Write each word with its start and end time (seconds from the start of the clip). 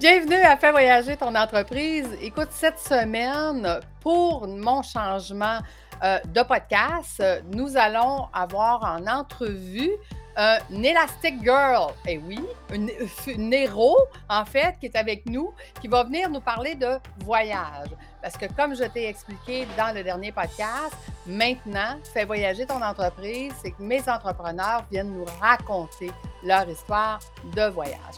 Bienvenue 0.00 0.40
à 0.40 0.56
Faire 0.56 0.70
voyager 0.70 1.14
ton 1.14 1.34
entreprise. 1.34 2.08
Écoute, 2.22 2.48
cette 2.52 2.78
semaine, 2.78 3.80
pour 4.00 4.48
mon 4.48 4.80
changement 4.80 5.58
euh, 6.02 6.18
de 6.24 6.40
podcast, 6.40 7.22
nous 7.52 7.76
allons 7.76 8.26
avoir 8.32 8.82
en 8.82 9.06
entrevue 9.06 9.90
euh, 10.38 10.56
une 10.70 10.86
Elastic 10.86 11.42
Girl. 11.42 11.92
Et 12.08 12.14
eh 12.14 12.18
oui, 12.18 12.40
une, 12.72 13.52
héros, 13.52 13.98
en 14.30 14.46
fait, 14.46 14.78
qui 14.80 14.86
est 14.86 14.96
avec 14.96 15.26
nous, 15.26 15.52
qui 15.82 15.88
va 15.88 16.02
venir 16.04 16.30
nous 16.30 16.40
parler 16.40 16.74
de 16.74 16.98
voyage. 17.22 17.90
Parce 18.22 18.38
que 18.38 18.46
comme 18.54 18.74
je 18.74 18.84
t'ai 18.84 19.06
expliqué 19.06 19.66
dans 19.76 19.94
le 19.94 20.02
dernier 20.02 20.32
podcast, 20.32 20.96
maintenant, 21.26 21.98
fais 22.14 22.24
voyager 22.24 22.64
ton 22.64 22.80
entreprise, 22.80 23.52
c'est 23.62 23.72
que 23.72 23.82
mes 23.82 24.00
entrepreneurs 24.08 24.86
viennent 24.90 25.12
nous 25.12 25.26
raconter 25.42 26.10
leur 26.42 26.66
histoire 26.66 27.20
de 27.54 27.68
voyage. 27.68 28.16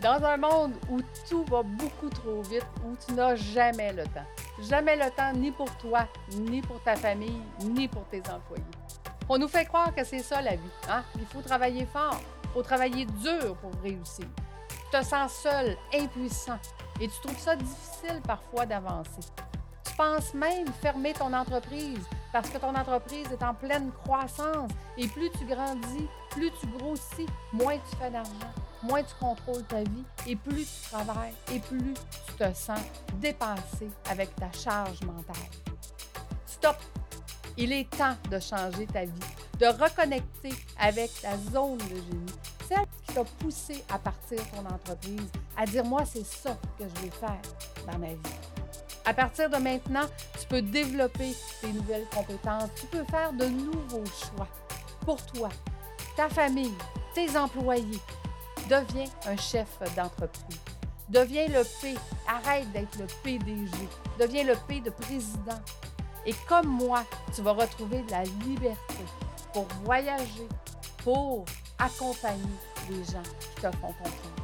Dans 0.00 0.22
un 0.22 0.36
monde 0.36 0.74
où 0.88 1.00
tout 1.28 1.42
va 1.46 1.64
beaucoup 1.64 2.08
trop 2.08 2.40
vite, 2.42 2.66
où 2.84 2.94
tu 3.04 3.14
n'as 3.14 3.34
jamais 3.34 3.92
le 3.92 4.04
temps. 4.04 4.26
Jamais 4.60 4.94
le 4.94 5.10
temps 5.10 5.32
ni 5.34 5.50
pour 5.50 5.68
toi, 5.78 6.06
ni 6.36 6.62
pour 6.62 6.80
ta 6.82 6.94
famille, 6.94 7.42
ni 7.64 7.88
pour 7.88 8.04
tes 8.04 8.22
employés. 8.30 8.62
On 9.28 9.38
nous 9.38 9.48
fait 9.48 9.64
croire 9.64 9.92
que 9.92 10.04
c'est 10.04 10.20
ça 10.20 10.40
la 10.40 10.52
vie. 10.52 10.70
Hein? 10.88 11.02
Il 11.18 11.26
faut 11.26 11.42
travailler 11.42 11.84
fort, 11.84 12.20
il 12.44 12.50
faut 12.50 12.62
travailler 12.62 13.06
dur 13.06 13.56
pour 13.56 13.72
réussir. 13.82 14.26
Tu 14.68 14.96
te 14.96 15.04
sens 15.04 15.32
seul, 15.32 15.76
impuissant, 15.92 16.58
et 17.00 17.08
tu 17.08 17.20
trouves 17.20 17.38
ça 17.38 17.56
difficile 17.56 18.20
parfois 18.24 18.66
d'avancer. 18.66 19.20
Tu 19.84 19.94
penses 19.96 20.32
même 20.32 20.68
fermer 20.80 21.12
ton 21.12 21.32
entreprise 21.32 22.06
parce 22.32 22.48
que 22.50 22.58
ton 22.58 22.72
entreprise 22.72 23.26
est 23.32 23.42
en 23.42 23.52
pleine 23.52 23.90
croissance 24.04 24.70
et 24.96 25.08
plus 25.08 25.30
tu 25.30 25.44
grandis, 25.44 26.08
plus 26.30 26.52
tu 26.60 26.68
grossis, 26.78 27.26
moins 27.52 27.78
tu 27.78 27.96
fais 27.96 28.10
d'argent 28.10 28.54
moins 28.82 29.02
tu 29.02 29.14
contrôles 29.18 29.64
ta 29.64 29.82
vie 29.82 30.04
et 30.26 30.36
plus 30.36 30.64
tu 30.64 30.90
travailles 30.90 31.34
et 31.52 31.58
plus 31.60 31.94
tu 31.94 32.32
te 32.38 32.54
sens 32.54 32.80
dépassé 33.14 33.90
avec 34.10 34.34
ta 34.36 34.50
charge 34.52 35.00
mentale. 35.02 35.36
Stop! 36.46 36.76
Il 37.56 37.72
est 37.72 37.90
temps 37.90 38.14
de 38.30 38.38
changer 38.38 38.86
ta 38.86 39.04
vie, 39.04 39.10
de 39.58 39.66
reconnecter 39.66 40.54
avec 40.78 41.10
ta 41.20 41.36
zone 41.52 41.78
de 41.78 41.96
génie, 41.96 42.32
celle 42.68 42.86
qui 43.04 43.14
t'a 43.14 43.24
poussé 43.24 43.82
à 43.92 43.98
partir 43.98 44.38
ton 44.52 44.64
entreprise, 44.64 45.28
à 45.56 45.66
dire 45.66 45.84
moi 45.84 46.04
c'est 46.04 46.24
ça 46.24 46.56
que 46.78 46.84
je 46.84 47.02
vais 47.02 47.10
faire 47.10 47.42
dans 47.90 47.98
ma 47.98 48.08
vie. 48.08 48.36
À 49.04 49.12
partir 49.12 49.50
de 49.50 49.56
maintenant, 49.56 50.04
tu 50.38 50.46
peux 50.46 50.62
développer 50.62 51.34
tes 51.60 51.72
nouvelles 51.72 52.06
compétences, 52.14 52.68
tu 52.78 52.86
peux 52.86 53.04
faire 53.04 53.32
de 53.32 53.46
nouveaux 53.46 54.04
choix 54.06 54.46
pour 55.00 55.24
toi, 55.26 55.48
ta 56.14 56.28
famille, 56.28 56.74
tes 57.14 57.36
employés, 57.36 57.98
Deviens 58.68 59.06
un 59.26 59.36
chef 59.36 59.66
d'entreprise. 59.96 60.60
Deviens 61.08 61.48
le 61.48 61.64
P. 61.80 61.94
Arrête 62.28 62.70
d'être 62.72 62.98
le 62.98 63.06
PDG. 63.22 63.70
Deviens 64.20 64.44
le 64.44 64.54
P 64.68 64.80
de 64.80 64.90
président. 64.90 65.58
Et 66.26 66.34
comme 66.46 66.66
moi, 66.66 67.02
tu 67.34 67.40
vas 67.40 67.52
retrouver 67.52 68.02
de 68.02 68.10
la 68.10 68.24
liberté 68.44 69.04
pour 69.54 69.66
voyager, 69.84 70.46
pour 71.02 71.46
accompagner 71.78 72.44
les 72.90 73.02
gens 73.04 73.22
qui 73.40 73.48
te 73.62 73.70
font 73.78 73.94
confiance. 73.94 74.38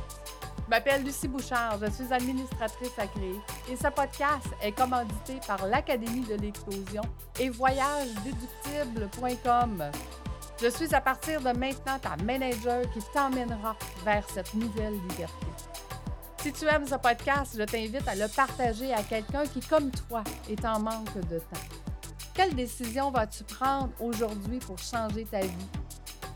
Je 0.64 0.70
m'appelle 0.70 1.04
Lucie 1.04 1.28
Bouchard, 1.28 1.78
je 1.78 1.90
suis 1.90 2.10
administratrice 2.10 2.98
agréée 2.98 3.38
et 3.70 3.76
ce 3.76 3.88
podcast 3.88 4.46
est 4.62 4.72
commandité 4.72 5.38
par 5.46 5.66
l'Académie 5.66 6.24
de 6.24 6.36
l'explosion 6.36 7.02
et 7.38 7.50
voyagedéductible.com. 7.50 9.90
Je 10.64 10.70
suis 10.70 10.94
à 10.94 11.00
partir 11.02 11.42
de 11.42 11.50
maintenant 11.50 11.98
ta 12.00 12.16
manager 12.24 12.90
qui 12.90 13.00
t'emmènera 13.12 13.76
vers 14.02 14.26
cette 14.30 14.54
nouvelle 14.54 14.94
liberté. 15.10 15.46
Si 16.40 16.50
tu 16.54 16.64
aimes 16.64 16.86
ce 16.86 16.94
podcast, 16.94 17.54
je 17.58 17.64
t'invite 17.64 18.08
à 18.08 18.14
le 18.14 18.34
partager 18.34 18.90
à 18.94 19.02
quelqu'un 19.02 19.44
qui, 19.44 19.60
comme 19.60 19.90
toi, 19.90 20.24
est 20.48 20.64
en 20.64 20.80
manque 20.80 21.18
de 21.28 21.38
temps. 21.38 21.60
Quelle 22.32 22.54
décision 22.54 23.10
vas-tu 23.10 23.44
prendre 23.44 23.90
aujourd'hui 24.00 24.58
pour 24.58 24.78
changer 24.78 25.26
ta 25.26 25.40
vie? 25.40 25.83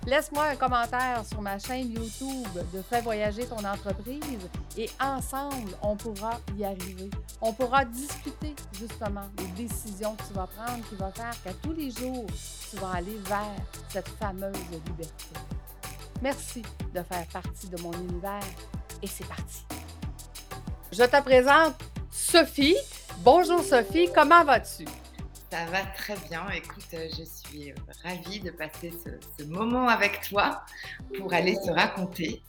Laisse-moi 0.08 0.42
un 0.42 0.56
commentaire 0.56 1.22
sur 1.28 1.42
ma 1.42 1.58
chaîne 1.58 1.92
YouTube 1.92 2.48
de 2.72 2.80
Fais 2.80 3.02
voyager 3.02 3.44
ton 3.44 3.62
entreprise 3.62 4.48
et 4.74 4.88
ensemble, 4.98 5.72
on 5.82 5.96
pourra 5.96 6.40
y 6.56 6.64
arriver. 6.64 7.10
On 7.42 7.52
pourra 7.52 7.84
discuter 7.84 8.54
justement 8.72 9.28
des 9.36 9.64
décisions 9.64 10.16
que 10.16 10.22
tu 10.28 10.32
vas 10.32 10.46
prendre 10.46 10.82
qui 10.88 10.94
vont 10.94 11.12
faire 11.12 11.34
qu'à 11.44 11.52
tous 11.62 11.74
les 11.74 11.90
jours, 11.90 12.24
tu 12.70 12.76
vas 12.76 12.92
aller 12.94 13.18
vers 13.26 13.54
cette 13.90 14.08
fameuse 14.18 14.56
liberté. 14.70 15.26
Merci 16.22 16.62
de 16.94 17.02
faire 17.02 17.26
partie 17.30 17.68
de 17.68 17.78
mon 17.82 17.92
univers 17.92 18.40
et 19.02 19.06
c'est 19.06 19.28
parti. 19.28 19.66
Je 20.90 21.04
te 21.04 21.22
présente 21.22 21.74
Sophie. 22.10 22.78
Bonjour 23.18 23.62
Sophie, 23.62 24.08
comment 24.14 24.42
vas-tu? 24.42 24.86
Ça 25.50 25.64
va 25.66 25.82
très 25.96 26.14
bien. 26.28 26.46
Écoute, 26.50 26.84
euh, 26.92 27.08
je 27.18 27.24
suis 27.24 27.72
ravie 28.04 28.40
de 28.40 28.50
passer 28.50 28.92
ce, 29.38 29.44
moment 29.44 29.88
avec 29.88 30.20
toi 30.28 30.62
pour 31.16 31.32
aller 31.32 31.54
se 31.54 31.70
raconter. 31.70 32.42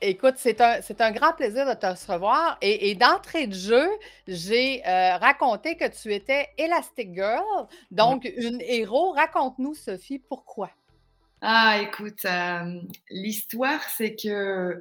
Écoute, 0.00 0.34
c'est 0.36 0.60
un, 0.60 0.78
un, 1.00 1.10
grand 1.10 1.32
plaisir 1.32 1.66
de 1.66 1.74
te 1.74 1.86
recevoir. 1.86 2.56
Et, 2.62 2.94
d'entrée 2.94 3.48
de 3.48 3.54
jeu, 3.54 3.88
j'ai 4.28 4.86
euh, 4.86 5.16
raconté 5.16 5.76
que 5.76 5.88
tu 5.88 6.14
étais 6.14 6.46
Elastic 6.56 7.12
Girl, 7.14 7.66
donc 7.90 8.30
une 8.36 8.60
héros. 8.60 9.10
Raconte-nous, 9.10 9.74
Sophie, 9.74 10.20
pourquoi? 10.20 10.70
Ah, 11.40 11.80
écoute, 11.82 12.24
euh, 12.26 12.80
l'histoire, 13.10 13.82
c'est 13.96 14.14
que 14.14 14.80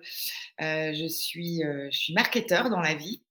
je, 0.60 1.08
suis, 1.08 1.64
je 1.64 1.98
suis 1.98 2.14
marketeur 2.14 2.70
dans 2.70 2.82
la 2.82 2.94
vie. 2.94 3.22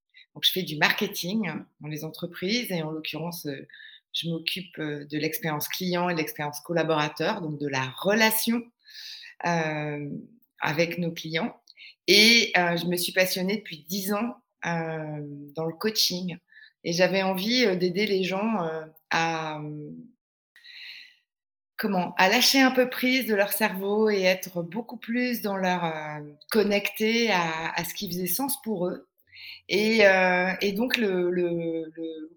Je 0.42 0.52
fais 0.52 0.62
du 0.62 0.76
marketing 0.76 1.50
dans 1.80 1.88
les 1.88 2.04
entreprises 2.04 2.70
et 2.70 2.82
en 2.82 2.90
l'occurrence, 2.90 3.46
euh, 3.46 3.66
je 4.12 4.28
m'occupe 4.28 4.78
euh, 4.78 5.04
de 5.04 5.18
l'expérience 5.18 5.68
client 5.68 6.08
et 6.08 6.14
de 6.14 6.18
l'expérience 6.18 6.60
collaborateur, 6.60 7.40
donc 7.40 7.58
de 7.58 7.68
la 7.68 7.88
relation 7.98 8.62
euh, 9.46 10.08
avec 10.60 10.98
nos 10.98 11.12
clients. 11.12 11.56
Et 12.08 12.52
je 12.54 12.86
me 12.86 12.96
suis 12.96 13.12
passionnée 13.12 13.56
depuis 13.56 13.84
dix 13.88 14.12
ans 14.12 14.36
dans 14.62 15.64
le 15.64 15.72
coaching 15.72 16.38
et 16.84 16.92
j'avais 16.92 17.22
envie 17.22 17.76
d'aider 17.76 18.06
les 18.06 18.22
gens 18.22 18.64
à 19.10 19.60
comment 21.76 22.14
à 22.16 22.28
lâcher 22.28 22.60
un 22.60 22.70
peu 22.70 22.88
prise 22.88 23.26
de 23.26 23.34
leur 23.34 23.52
cerveau 23.52 24.08
et 24.08 24.22
être 24.22 24.62
beaucoup 24.62 24.98
plus 24.98 25.42
dans 25.42 25.56
leur 25.56 25.82
à, 25.82 26.20
ce 27.84 27.92
qui 27.92 28.08
faisait 28.08 28.28
sens 28.28 28.62
pour 28.62 28.86
eux 28.86 29.08
euh, 29.72 30.52
et, 30.60 30.72
donc, 30.72 30.96
le, 30.96 31.90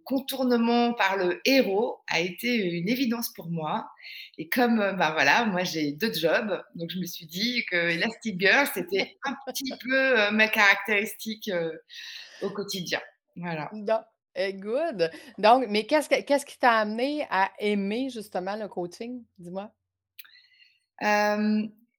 contournement 0.03 0.94
par 0.94 1.17
le 1.17 1.40
héros 1.45 2.00
a 2.07 2.19
été 2.19 2.56
une 2.56 2.90
évidence 2.90 3.31
pour 3.34 3.50
moi. 3.50 3.88
Et 4.38 4.50
comme, 4.50 4.78
ben 4.78 5.12
voilà, 5.12 5.45
moi 5.45 5.63
j'ai 5.63 5.91
deux 5.91 6.12
jobs, 6.13 6.59
donc 6.73 6.90
je 6.90 6.97
me 6.97 7.06
suis 7.06 7.28
dit 7.28 7.63
que 7.69 7.75
Elastic 7.75 8.40
Girl, 8.40 8.67
c'était 8.73 9.17
un 9.25 9.35
petit 9.45 9.72
peu 9.84 10.19
euh, 10.19 10.31
ma 10.31 10.47
caractéristique 10.47 11.51
au 12.41 12.50
quotidien. 12.50 13.01
Voilà. 13.35 13.69
Eh, 14.35 14.53
good. 14.53 15.11
Donc, 15.38 15.66
mais 15.69 15.85
qu'est-ce, 15.85 16.09
qu'est-ce 16.09 16.46
qui 16.46 16.57
t'a 16.57 16.73
amené 16.73 17.25
à 17.29 17.51
aimer 17.59 18.09
justement 18.09 18.56
le 18.56 18.67
coaching? 18.67 19.23
Dis-moi 19.38 19.72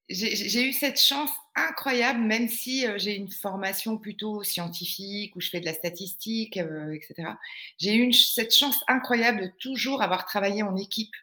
j'ai 0.09 0.67
eu 0.69 0.73
cette 0.73 0.99
chance 0.99 1.31
incroyable, 1.55 2.19
même 2.19 2.47
si 2.49 2.85
euh, 2.85 2.97
j'ai 2.97 3.15
une 3.15 3.29
formation 3.29 3.97
plutôt 3.97 4.43
scientifique, 4.43 5.35
où 5.35 5.41
je 5.41 5.49
fais 5.49 5.59
de 5.59 5.65
la 5.65 5.73
statistique, 5.73 6.57
euh, 6.57 6.93
etc. 6.93 7.29
J'ai 7.77 7.95
eu 7.95 8.13
cette 8.13 8.53
chance 8.53 8.83
incroyable 8.87 9.41
de 9.41 9.51
toujours 9.59 10.01
avoir 10.01 10.25
travaillé 10.25 10.63
en 10.63 10.75
équipe 10.75 11.13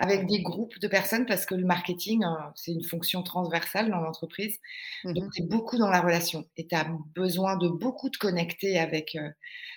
avec 0.00 0.26
des 0.26 0.40
groupes 0.42 0.78
de 0.78 0.86
personnes 0.86 1.26
parce 1.26 1.44
que 1.44 1.56
le 1.56 1.64
marketing, 1.64 2.22
hein, 2.22 2.52
c'est 2.54 2.70
une 2.72 2.84
fonction 2.84 3.22
transversale 3.24 3.90
dans 3.90 4.00
l'entreprise. 4.00 4.56
Mmh 5.04 5.12
Donc, 5.14 5.30
c'est 5.34 5.48
beaucoup 5.48 5.76
dans 5.76 5.90
la 5.90 6.00
relation 6.00 6.46
et 6.56 6.66
tu 6.68 6.74
as 6.76 6.86
besoin 7.16 7.56
de 7.56 7.68
beaucoup 7.68 8.08
de 8.08 8.16
connecter 8.16 8.78
avec, 8.78 9.16
euh, 9.16 9.28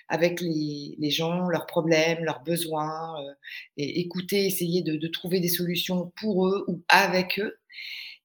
avec 0.08 0.40
les, 0.40 0.94
les, 0.98 1.10
gens, 1.10 1.48
leurs 1.48 1.66
problèmes, 1.66 2.24
leurs 2.24 2.42
besoins, 2.44 3.16
et 3.76 4.00
écouter, 4.00 4.46
essayer 4.46 4.82
de, 4.82 4.96
de 4.96 5.08
trouver 5.08 5.40
des 5.40 5.48
solutions 5.48 6.12
pour 6.16 6.46
eux 6.46 6.64
ou 6.68 6.82
avec 6.88 7.40
eux. 7.40 7.56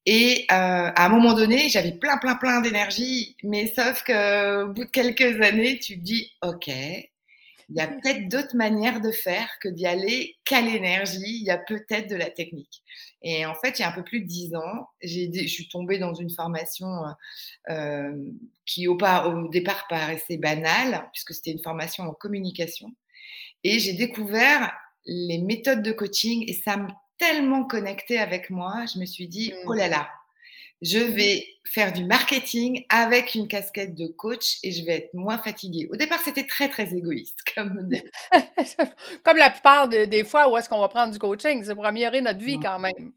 Et 0.09 0.45
euh, 0.49 0.55
à 0.95 1.05
un 1.05 1.09
moment 1.09 1.33
donné, 1.33 1.67
j'avais 1.67 1.91
plein, 1.91 2.17
plein, 2.17 2.35
plein 2.35 2.61
d'énergie, 2.61 3.35
mais 3.43 3.67
sauf 3.67 4.03
qu'au 4.05 4.67
bout 4.71 4.85
de 4.85 4.89
quelques 4.89 5.41
années, 5.41 5.79
tu 5.79 5.99
te 5.99 6.01
dis, 6.01 6.31
OK, 6.41 6.67
il 6.67 7.75
y 7.75 7.81
a 7.81 7.87
peut-être 8.01 8.29
d'autres 8.29 8.55
manières 8.55 9.01
de 9.01 9.11
faire 9.11 9.49
que 9.59 9.67
d'y 9.67 9.85
aller 9.85 10.37
qu'à 10.45 10.61
l'énergie, 10.61 11.39
il 11.41 11.43
y 11.43 11.49
a 11.49 11.57
peut-être 11.57 12.09
de 12.09 12.15
la 12.15 12.29
technique. 12.29 12.83
Et 13.21 13.45
en 13.45 13.53
fait, 13.53 13.79
il 13.79 13.81
y 13.81 13.85
a 13.85 13.89
un 13.89 13.91
peu 13.91 14.05
plus 14.05 14.21
de 14.21 14.27
dix 14.27 14.55
ans, 14.55 14.87
je 15.01 15.45
suis 15.45 15.67
tombée 15.67 15.99
dans 15.99 16.13
une 16.13 16.29
formation 16.29 16.87
euh, 17.69 18.15
qui 18.65 18.87
au, 18.87 18.97
au 18.97 19.47
départ 19.49 19.87
paraissait 19.89 20.37
banale, 20.37 21.09
puisque 21.11 21.33
c'était 21.33 21.51
une 21.51 21.61
formation 21.61 22.05
en 22.05 22.13
communication. 22.13 22.93
Et 23.65 23.79
j'ai 23.79 23.93
découvert 23.93 24.71
les 25.05 25.39
méthodes 25.39 25.83
de 25.83 25.91
coaching 25.91 26.45
et 26.47 26.53
ça 26.53 26.77
me 26.77 26.87
tellement 27.17 27.63
connecté 27.63 28.19
avec 28.19 28.49
moi, 28.49 28.85
je 28.93 28.99
me 28.99 29.05
suis 29.05 29.27
dit, 29.27 29.53
oh 29.65 29.73
mmh. 29.73 29.77
là 29.77 29.87
là, 29.87 30.09
je 30.81 30.99
vais 30.99 31.45
faire 31.65 31.91
du 31.91 32.05
marketing 32.05 32.85
avec 32.89 33.35
une 33.35 33.47
casquette 33.47 33.95
de 33.95 34.07
coach 34.07 34.57
et 34.63 34.71
je 34.71 34.85
vais 34.85 34.97
être 34.97 35.13
moins 35.13 35.37
fatiguée. 35.37 35.87
Au 35.91 35.95
départ, 35.95 36.19
c'était 36.23 36.45
très, 36.45 36.69
très 36.69 36.93
égoïste. 36.93 37.39
Comme, 37.55 37.89
comme 39.23 39.37
la 39.37 39.49
plupart 39.49 39.89
des 39.89 40.23
fois 40.23 40.51
où 40.51 40.57
est-ce 40.57 40.69
qu'on 40.69 40.79
va 40.79 40.89
prendre 40.89 41.11
du 41.11 41.17
coaching, 41.17 41.63
c'est 41.63 41.73
pour 41.73 41.87
améliorer 41.87 42.21
notre 42.21 42.39
vie 42.39 42.59
quand 42.59 42.77
même. 42.77 43.11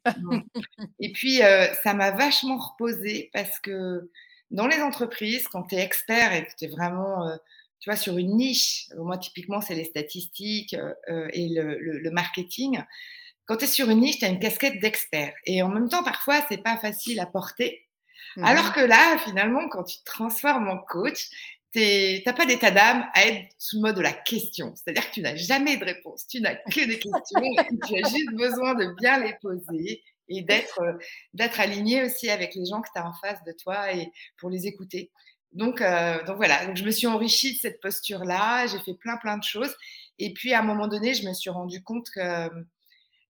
et 0.98 1.12
puis, 1.12 1.42
euh, 1.42 1.66
ça 1.82 1.92
m'a 1.92 2.10
vachement 2.10 2.56
reposé 2.56 3.28
parce 3.34 3.58
que 3.60 4.10
dans 4.50 4.66
les 4.66 4.80
entreprises, 4.80 5.46
quand 5.48 5.64
tu 5.64 5.74
es 5.74 5.80
expert 5.80 6.32
et 6.32 6.46
que 6.46 6.52
tu 6.58 6.64
es 6.64 6.68
vraiment... 6.68 7.28
Euh, 7.28 7.36
tu 7.80 7.88
vois, 7.88 7.96
sur 7.96 8.18
une 8.18 8.36
niche, 8.36 8.88
moi 8.94 9.16
typiquement 9.16 9.62
c'est 9.62 9.74
les 9.74 9.84
statistiques 9.84 10.76
euh, 11.08 11.28
et 11.32 11.48
le, 11.48 11.78
le 11.78 12.10
marketing, 12.10 12.82
quand 13.46 13.56
tu 13.56 13.64
es 13.64 13.68
sur 13.68 13.90
une 13.90 14.00
niche, 14.00 14.18
tu 14.18 14.24
as 14.24 14.28
une 14.28 14.38
casquette 14.38 14.80
d'expert. 14.80 15.32
Et 15.44 15.62
en 15.62 15.68
même 15.68 15.88
temps, 15.88 16.04
parfois, 16.04 16.40
c'est 16.48 16.62
pas 16.62 16.76
facile 16.76 17.20
à 17.20 17.26
porter. 17.26 17.88
Mmh 18.36 18.44
Alors 18.44 18.72
que 18.72 18.80
là, 18.80 19.18
finalement, 19.18 19.68
quand 19.68 19.84
tu 19.84 19.98
te 19.98 20.04
transformes 20.04 20.68
en 20.68 20.78
coach, 20.78 21.28
tu 21.72 22.22
n'as 22.26 22.32
pas 22.32 22.46
d'état 22.46 22.70
d'âme 22.70 23.06
à 23.14 23.26
être 23.26 23.48
sous 23.58 23.76
le 23.76 23.82
mode 23.82 23.96
de 23.96 24.00
la 24.00 24.12
question. 24.12 24.74
C'est-à-dire 24.74 25.08
que 25.08 25.14
tu 25.14 25.22
n'as 25.22 25.36
jamais 25.36 25.76
de 25.76 25.84
réponse, 25.84 26.26
tu 26.26 26.40
n'as 26.40 26.56
que 26.56 26.86
des 26.86 26.98
questions, 26.98 27.40
tu 27.86 27.96
as 27.96 28.08
juste 28.08 28.32
besoin 28.32 28.74
de 28.74 28.94
bien 29.00 29.18
les 29.18 29.34
poser 29.40 30.02
et 30.28 30.42
d'être 30.42 30.80
euh, 30.80 30.92
d'être 31.34 31.60
aligné 31.60 32.04
aussi 32.04 32.30
avec 32.30 32.54
les 32.54 32.64
gens 32.66 32.80
que 32.80 32.88
tu 32.92 33.00
as 33.00 33.06
en 33.06 33.12
face 33.14 33.42
de 33.44 33.52
toi 33.52 33.92
et 33.92 34.10
pour 34.38 34.50
les 34.50 34.66
écouter. 34.66 35.10
Donc, 35.52 35.80
euh, 35.80 36.22
donc 36.24 36.36
voilà, 36.36 36.66
donc 36.66 36.76
je 36.76 36.84
me 36.84 36.90
suis 36.90 37.08
enrichie 37.08 37.54
de 37.54 37.58
cette 37.58 37.80
posture-là, 37.80 38.66
j'ai 38.68 38.78
fait 38.78 38.94
plein 38.94 39.16
plein 39.16 39.38
de 39.38 39.44
choses. 39.44 39.74
Et 40.18 40.32
puis 40.32 40.52
à 40.52 40.60
un 40.60 40.62
moment 40.62 40.88
donné, 40.88 41.14
je 41.14 41.26
me 41.26 41.34
suis 41.34 41.50
rendu 41.50 41.82
compte 41.82 42.08
que 42.10 42.48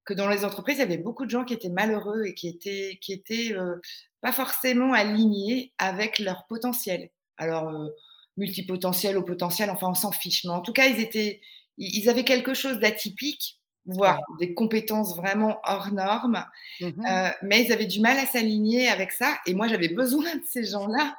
que 0.05 0.15
dans 0.15 0.29
les 0.29 0.45
entreprises, 0.45 0.77
il 0.77 0.81
y 0.81 0.83
avait 0.83 0.99
beaucoup 0.99 1.25
de 1.25 1.31
gens 1.31 1.45
qui 1.45 1.55
étaient 1.55 1.69
malheureux 1.69 2.25
et 2.25 2.35
qui 2.35 2.49
étaient, 2.49 2.99
qui 3.01 3.13
étaient 3.13 3.53
euh, 3.53 3.77
pas 4.21 4.33
forcément 4.33 4.93
alignés 4.93 5.73
avec 5.79 6.19
leur 6.19 6.47
potentiel. 6.47 7.11
Alors, 7.37 7.69
euh, 7.69 7.89
multipotentiel 8.37 9.19
ou 9.19 9.23
potentiel, 9.23 9.71
enfin, 9.71 9.89
on 9.91 9.95
s'en 9.95 10.13
fiche. 10.13 10.45
Mais 10.45 10.51
en 10.51 10.63
tout 10.63 10.73
cas, 10.73 10.87
ils, 10.87 11.01
étaient, 11.01 11.41
ils 11.79 12.09
avaient 12.09 12.25
quelque 12.25 12.55
chose 12.55 12.79
d'atypique 12.79 13.60
voire 13.87 14.21
des 14.39 14.55
compétences 14.55 15.17
vraiment 15.17 15.59
hors 15.65 15.93
normes, 15.93 16.45
mmh 16.81 16.87
euh, 17.11 17.31
mais 17.43 17.65
ils 17.65 17.73
avaient 17.73 17.87
du 17.87 18.01
mal 18.01 18.19
à 18.19 18.27
s'aligner 18.27 18.89
avec 18.89 19.13
ça. 19.13 19.39
Et 19.47 19.55
moi, 19.55 19.69
j'avais 19.69 19.89
besoin 19.89 20.35
de 20.35 20.43
ces 20.47 20.65
gens-là 20.65 21.17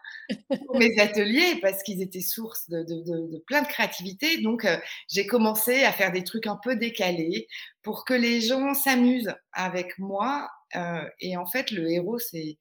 pour 0.65 0.77
mes 0.77 0.99
ateliers 0.99 1.59
parce 1.61 1.83
qu'ils 1.83 2.01
étaient 2.01 2.21
source 2.21 2.69
de, 2.69 3.43
plein 3.47 3.61
de 3.61 3.67
créativité. 3.67 4.41
Donc, 4.41 4.65
euh, 4.65 4.77
j'ai 5.09 5.25
commencé 5.25 5.83
à 5.83 5.91
faire 5.91 6.11
des 6.11 6.23
trucs 6.23 6.47
un 6.47 6.59
peu 6.63 6.75
décalés 6.75 7.47
pour 7.81 8.05
que 8.05 8.13
les 8.13 8.41
gens 8.41 8.73
s'amusent 8.73 9.33
avec 9.53 9.97
moi. 9.97 10.49
Euh, 10.75 11.03
et 11.19 11.35
en 11.37 11.45
fait, 11.45 11.71
le 11.71 11.89
héros 11.89 12.19
c'est, 12.19 12.57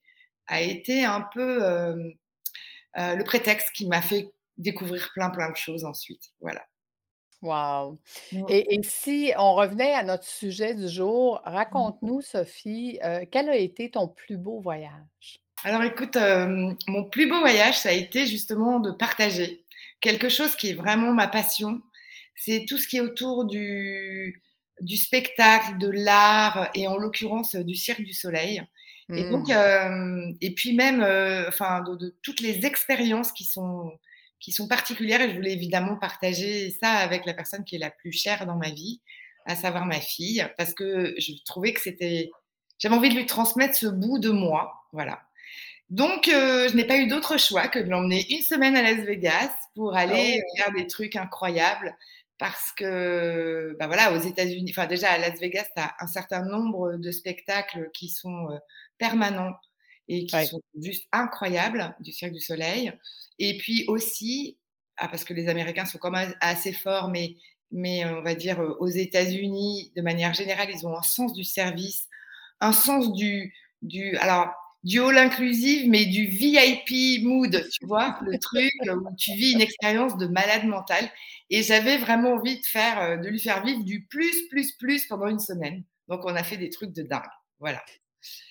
a 0.47 0.61
été 0.61 1.05
un 1.05 1.21
peu 1.33 1.59
le 2.95 3.23
prétexte 3.23 3.69
qui 3.73 3.87
m'a 3.87 4.01
fait 4.01 4.27
découvrir 4.57 5.11
plein, 5.13 5.29
plein 5.29 5.49
de 5.49 5.55
choses 5.55 5.85
ensuite. 5.85 6.31
Voilà. 6.41 6.65
Wow! 7.41 7.97
Et 8.49 8.79
si 8.83 9.33
on 9.37 9.55
revenait 9.55 9.93
à 9.93 10.03
notre 10.03 10.25
sujet 10.25 10.75
du 10.75 10.87
jour, 10.87 11.41
mmh. 11.45 11.49
raconte-nous, 11.49 12.21
Sophie, 12.21 12.99
euh, 13.03 13.25
quel 13.31 13.49
a 13.49 13.55
été 13.55 13.89
ton 13.89 14.07
plus 14.07 14.37
beau 14.37 14.61
voyage? 14.61 15.39
Alors 15.63 15.83
écoute, 15.83 16.17
mon 16.87 17.03
plus 17.05 17.27
beau 17.27 17.39
voyage, 17.39 17.79
ça 17.79 17.89
a 17.89 17.93
été 17.93 18.25
justement 18.25 18.79
de 18.79 18.91
partager 18.91 19.63
quelque 20.01 20.29
chose 20.29 20.55
qui 20.55 20.69
est 20.69 20.73
vraiment 20.73 21.13
ma 21.13 21.27
passion. 21.27 21.81
C'est 22.35 22.65
tout 22.67 22.77
ce 22.77 22.87
qui 22.87 22.97
est 22.97 23.01
autour 23.01 23.45
du 23.45 24.41
du 24.79 24.97
spectacle, 24.97 25.77
de 25.77 25.89
l'art 25.89 26.69
et 26.73 26.87
en 26.87 26.97
l'occurrence, 26.97 27.55
du 27.55 27.75
Cirque 27.75 28.01
du 28.01 28.13
Soleil 28.13 28.63
et 29.13 29.29
donc 29.29 29.49
mmh. 29.49 30.37
et 30.41 30.53
puis 30.53 30.73
même, 30.73 31.01
enfin 31.47 31.81
de 31.81 32.15
toutes 32.23 32.39
les 32.39 32.65
expériences 32.65 33.31
qui 33.31 33.43
sont 33.43 33.91
qui 34.41 34.51
sont 34.51 34.67
particulières 34.67 35.21
et 35.21 35.29
je 35.29 35.35
voulais 35.35 35.53
évidemment 35.53 35.95
partager 35.95 36.71
ça 36.71 36.89
avec 36.89 37.25
la 37.25 37.33
personne 37.33 37.63
qui 37.63 37.75
est 37.75 37.79
la 37.79 37.91
plus 37.91 38.11
chère 38.11 38.45
dans 38.45 38.57
ma 38.57 38.71
vie, 38.71 38.99
à 39.45 39.55
savoir 39.55 39.85
ma 39.85 40.01
fille, 40.01 40.45
parce 40.57 40.73
que 40.73 41.15
je 41.17 41.33
trouvais 41.45 41.73
que 41.73 41.79
c'était, 41.79 42.31
j'avais 42.79 42.95
envie 42.95 43.09
de 43.09 43.15
lui 43.15 43.25
transmettre 43.27 43.75
ce 43.75 43.87
bout 43.87 44.19
de 44.19 44.31
moi, 44.31 44.73
voilà. 44.91 45.21
Donc, 45.89 46.29
euh, 46.29 46.69
je 46.69 46.75
n'ai 46.75 46.85
pas 46.85 46.97
eu 46.97 47.07
d'autre 47.07 47.37
choix 47.37 47.67
que 47.67 47.77
de 47.77 47.89
l'emmener 47.89 48.25
une 48.33 48.41
semaine 48.41 48.77
à 48.77 48.81
Las 48.81 49.05
Vegas 49.05 49.51
pour 49.75 49.95
aller 49.95 50.41
oh. 50.41 50.57
faire 50.57 50.73
des 50.73 50.87
trucs 50.87 51.15
incroyables. 51.15 51.95
Parce 52.37 52.71
que, 52.71 53.75
ben 53.77 53.85
voilà, 53.85 54.13
aux 54.13 54.19
États-Unis, 54.19 54.71
enfin 54.75 54.87
déjà 54.87 55.11
à 55.11 55.17
Las 55.19 55.39
Vegas, 55.39 55.65
tu 55.75 55.81
as 55.81 55.93
un 55.99 56.07
certain 56.07 56.43
nombre 56.43 56.93
de 56.95 57.11
spectacles 57.11 57.91
qui 57.93 58.07
sont 58.07 58.49
euh, 58.49 58.57
permanents 58.97 59.53
et 60.11 60.25
qui 60.25 60.45
sont 60.45 60.61
juste 60.77 61.07
incroyables 61.13 61.95
du 62.01 62.11
Cirque 62.11 62.33
du 62.33 62.41
Soleil. 62.41 62.91
Et 63.39 63.57
puis 63.57 63.85
aussi, 63.87 64.57
ah, 64.97 65.07
parce 65.07 65.23
que 65.23 65.33
les 65.33 65.47
Américains 65.47 65.85
sont 65.85 65.99
quand 65.99 66.11
même 66.11 66.35
assez 66.41 66.73
forts, 66.73 67.07
mais, 67.07 67.37
mais 67.71 68.03
on 68.05 68.21
va 68.21 68.35
dire 68.35 68.59
aux 68.79 68.87
États-Unis, 68.87 69.93
de 69.95 70.01
manière 70.01 70.33
générale, 70.33 70.67
ils 70.69 70.85
ont 70.85 70.97
un 70.97 71.01
sens 71.01 71.33
du 71.33 71.45
service, 71.45 72.07
un 72.59 72.73
sens 72.73 73.13
du, 73.13 73.53
du 73.81 74.17
alors 74.17 74.49
du 74.83 74.99
all 74.99 75.17
inclusive, 75.17 75.87
mais 75.87 76.05
du 76.05 76.25
VIP 76.25 77.23
mood, 77.23 77.65
tu 77.71 77.85
vois, 77.85 78.19
le 78.25 78.37
truc 78.37 78.71
où 78.87 79.15
tu 79.15 79.31
vis 79.35 79.53
une 79.53 79.61
expérience 79.61 80.17
de 80.17 80.27
malade 80.27 80.65
mental. 80.65 81.09
Et 81.49 81.63
j'avais 81.63 81.97
vraiment 81.97 82.33
envie 82.33 82.59
de 82.59 82.65
faire, 82.65 83.21
de 83.21 83.29
lui 83.29 83.39
faire 83.39 83.63
vivre 83.63 83.83
du 83.83 84.05
plus, 84.07 84.47
plus, 84.49 84.73
plus 84.73 85.05
pendant 85.05 85.27
une 85.27 85.39
semaine. 85.39 85.83
Donc 86.09 86.25
on 86.25 86.35
a 86.35 86.43
fait 86.43 86.57
des 86.57 86.69
trucs 86.69 86.93
de 86.93 87.03
dingue. 87.03 87.21
Voilà. 87.59 87.81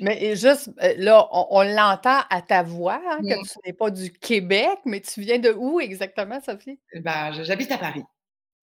Mais 0.01 0.37
juste, 0.37 0.71
euh, 0.83 0.95
là, 0.97 1.29
on, 1.33 1.63
l'entend 1.63 2.21
à 2.31 2.43
ta 2.43 2.63
voix, 2.63 3.01
hein, 3.09 3.21
que 3.23 3.49
tu 3.49 3.59
n'es 3.65 3.73
pas 3.73 3.91
du 3.91 4.13
Québec, 4.13 4.79
mais 4.85 5.01
tu 5.01 5.21
viens 5.21 5.39
de 5.39 5.53
où 5.53 5.81
exactement, 5.81 6.41
Sophie? 6.41 6.81
Ben, 6.95 7.33
j'habite 7.43 7.71
à 7.73 7.79
Paris. 7.79 8.05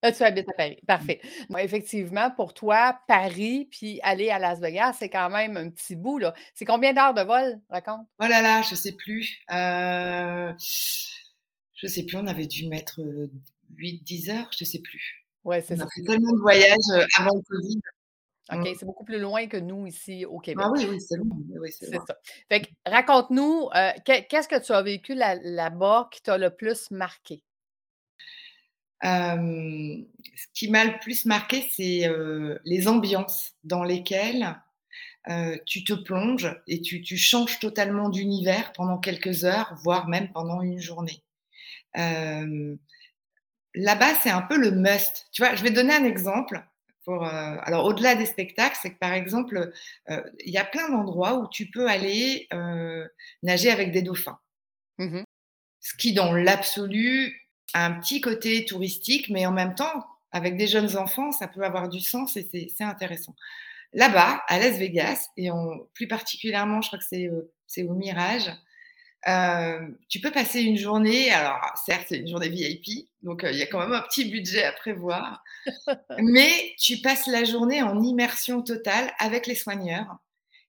Ah, 0.03 0.11
tu 0.11 0.21
habites 0.23 0.47
à 0.49 0.53
Paris, 0.53 0.77
mmh. 0.83 0.85
parfait. 0.85 1.21
effectivement, 1.57 2.29
pour 2.29 2.53
toi, 2.53 2.99
Paris, 3.07 3.67
puis 3.71 3.99
aller 4.03 4.29
à 4.29 4.37
Las 4.37 4.59
Vegas, 4.59 4.93
c'est 4.99 5.09
quand 5.09 5.29
même 5.29 5.57
un 5.57 5.69
petit 5.71 5.95
bout, 5.95 6.19
là. 6.19 6.35
C'est 6.53 6.65
combien 6.65 6.93
d'heures 6.93 7.15
de 7.15 7.21
vol, 7.21 7.59
raconte? 7.69 8.05
Oh 8.19 8.27
là 8.27 8.41
là, 8.41 8.61
je 8.61 8.75
sais 8.75 8.91
plus. 8.91 9.39
Euh, 9.51 10.53
je 10.57 11.87
sais 11.87 12.03
plus, 12.03 12.17
on 12.17 12.27
avait 12.27 12.45
dû 12.45 12.67
mettre 12.67 13.01
8-10 13.75 14.29
heures, 14.29 14.51
je 14.57 14.65
sais 14.65 14.79
plus. 14.79 15.25
Ouais, 15.43 15.61
c'est 15.61 15.75
ça. 15.75 15.83
On 15.83 15.87
a 15.87 15.89
fait 15.89 16.03
tellement 16.03 16.33
de 16.33 16.41
voyages 16.41 17.07
avant 17.17 17.35
le 17.35 17.41
Covid. 17.41 17.81
OK, 18.51 18.59
mmh. 18.59 18.75
c'est 18.79 18.85
beaucoup 18.85 19.03
plus 19.03 19.19
loin 19.19 19.47
que 19.47 19.57
nous 19.57 19.87
ici 19.87 20.25
au 20.25 20.39
Québec. 20.39 20.65
Ah 20.67 20.71
oui, 20.71 20.87
oui, 20.89 21.01
c'est 21.01 21.17
loin. 21.17 21.37
Oui, 21.59 21.69
c'est 21.71 21.93
ça. 21.93 22.17
Fait 22.49 22.61
que 22.61 22.67
raconte-nous, 22.85 23.69
euh, 23.75 23.91
qu'est-ce 24.05 24.47
que 24.47 24.63
tu 24.63 24.71
as 24.71 24.81
vécu 24.81 25.15
là-bas 25.15 26.07
qui 26.11 26.21
t'a 26.21 26.37
le 26.37 26.49
plus 26.49 26.89
marqué? 26.91 27.43
ce 29.03 30.47
qui 30.55 30.71
m'a 30.71 30.83
le 30.83 30.97
plus 30.99 31.25
marqué, 31.25 31.63
c'est 31.71 32.09
les 32.65 32.87
ambiances 32.87 33.53
dans 33.63 33.83
lesquelles 33.83 34.59
tu 35.65 35.83
te 35.83 35.93
plonges 35.93 36.59
et 36.67 36.81
tu, 36.81 37.03
tu 37.03 37.15
changes 37.15 37.59
totalement 37.59 38.09
d'univers 38.09 38.73
pendant 38.73 38.97
quelques 38.97 39.45
heures, 39.45 39.75
voire 39.83 40.07
même 40.07 40.31
pendant 40.31 40.61
une 40.61 40.79
journée. 40.79 41.21
Là-bas, 41.93 42.75
c'est 44.23 44.31
un 44.31 44.41
peu 44.41 44.57
le 44.57 44.71
must. 44.71 45.27
Tu 45.31 45.43
vois, 45.43 45.53
je 45.53 45.61
vais 45.61 45.69
donner 45.69 45.93
un 45.93 46.03
exemple. 46.03 46.65
Euh, 47.07 47.57
alors, 47.61 47.85
au-delà 47.85 48.15
des 48.15 48.25
spectacles, 48.25 48.77
c'est 48.81 48.91
que 48.91 48.99
par 48.99 49.13
exemple, 49.13 49.71
euh, 50.09 50.21
il 50.45 50.51
y 50.51 50.57
a 50.57 50.65
plein 50.65 50.89
d'endroits 50.89 51.35
où 51.39 51.47
tu 51.49 51.67
peux 51.67 51.87
aller 51.87 52.47
euh, 52.53 53.07
nager 53.43 53.71
avec 53.71 53.91
des 53.91 54.01
dauphins. 54.01 54.39
Mmh 54.97 55.23
Ce 55.79 55.95
qui, 55.95 56.13
dans 56.13 56.33
l'absolu, 56.33 57.49
a 57.73 57.85
un 57.85 57.99
petit 57.99 58.21
côté 58.21 58.65
touristique, 58.65 59.29
mais 59.29 59.45
en 59.45 59.51
même 59.51 59.75
temps, 59.75 60.05
avec 60.31 60.57
des 60.57 60.67
jeunes 60.67 60.97
enfants, 60.97 61.31
ça 61.31 61.47
peut 61.47 61.63
avoir 61.63 61.89
du 61.89 61.99
sens 61.99 62.35
et 62.35 62.47
c'est 62.75 62.83
intéressant. 62.83 63.35
Là-bas, 63.93 64.43
à 64.47 64.59
Las 64.59 64.77
Vegas, 64.77 65.29
et 65.37 65.49
plus 65.93 66.07
particulièrement, 66.07 66.81
je 66.81 66.89
crois 66.89 66.99
que 66.99 67.05
c'est 67.67 67.83
au 67.83 67.93
Mirage, 67.93 68.51
tu 70.09 70.19
peux 70.21 70.31
passer 70.31 70.61
une 70.61 70.77
journée, 70.77 71.31
alors 71.31 71.59
certes 71.85 72.05
c'est 72.09 72.17
une 72.17 72.27
journée 72.27 72.49
VIP, 72.49 73.09
donc 73.23 73.45
il 73.49 73.57
y 73.57 73.61
a 73.61 73.67
quand 73.67 73.79
même 73.79 73.93
un 73.93 74.01
petit 74.01 74.25
budget 74.25 74.63
à 74.63 74.71
prévoir, 74.71 75.43
mais 76.19 76.73
tu 76.79 76.97
passes 76.97 77.27
la 77.27 77.43
journée 77.43 77.81
en 77.81 78.01
immersion 78.01 78.61
totale 78.61 79.11
avec 79.19 79.47
les 79.47 79.55
soigneurs. 79.55 80.17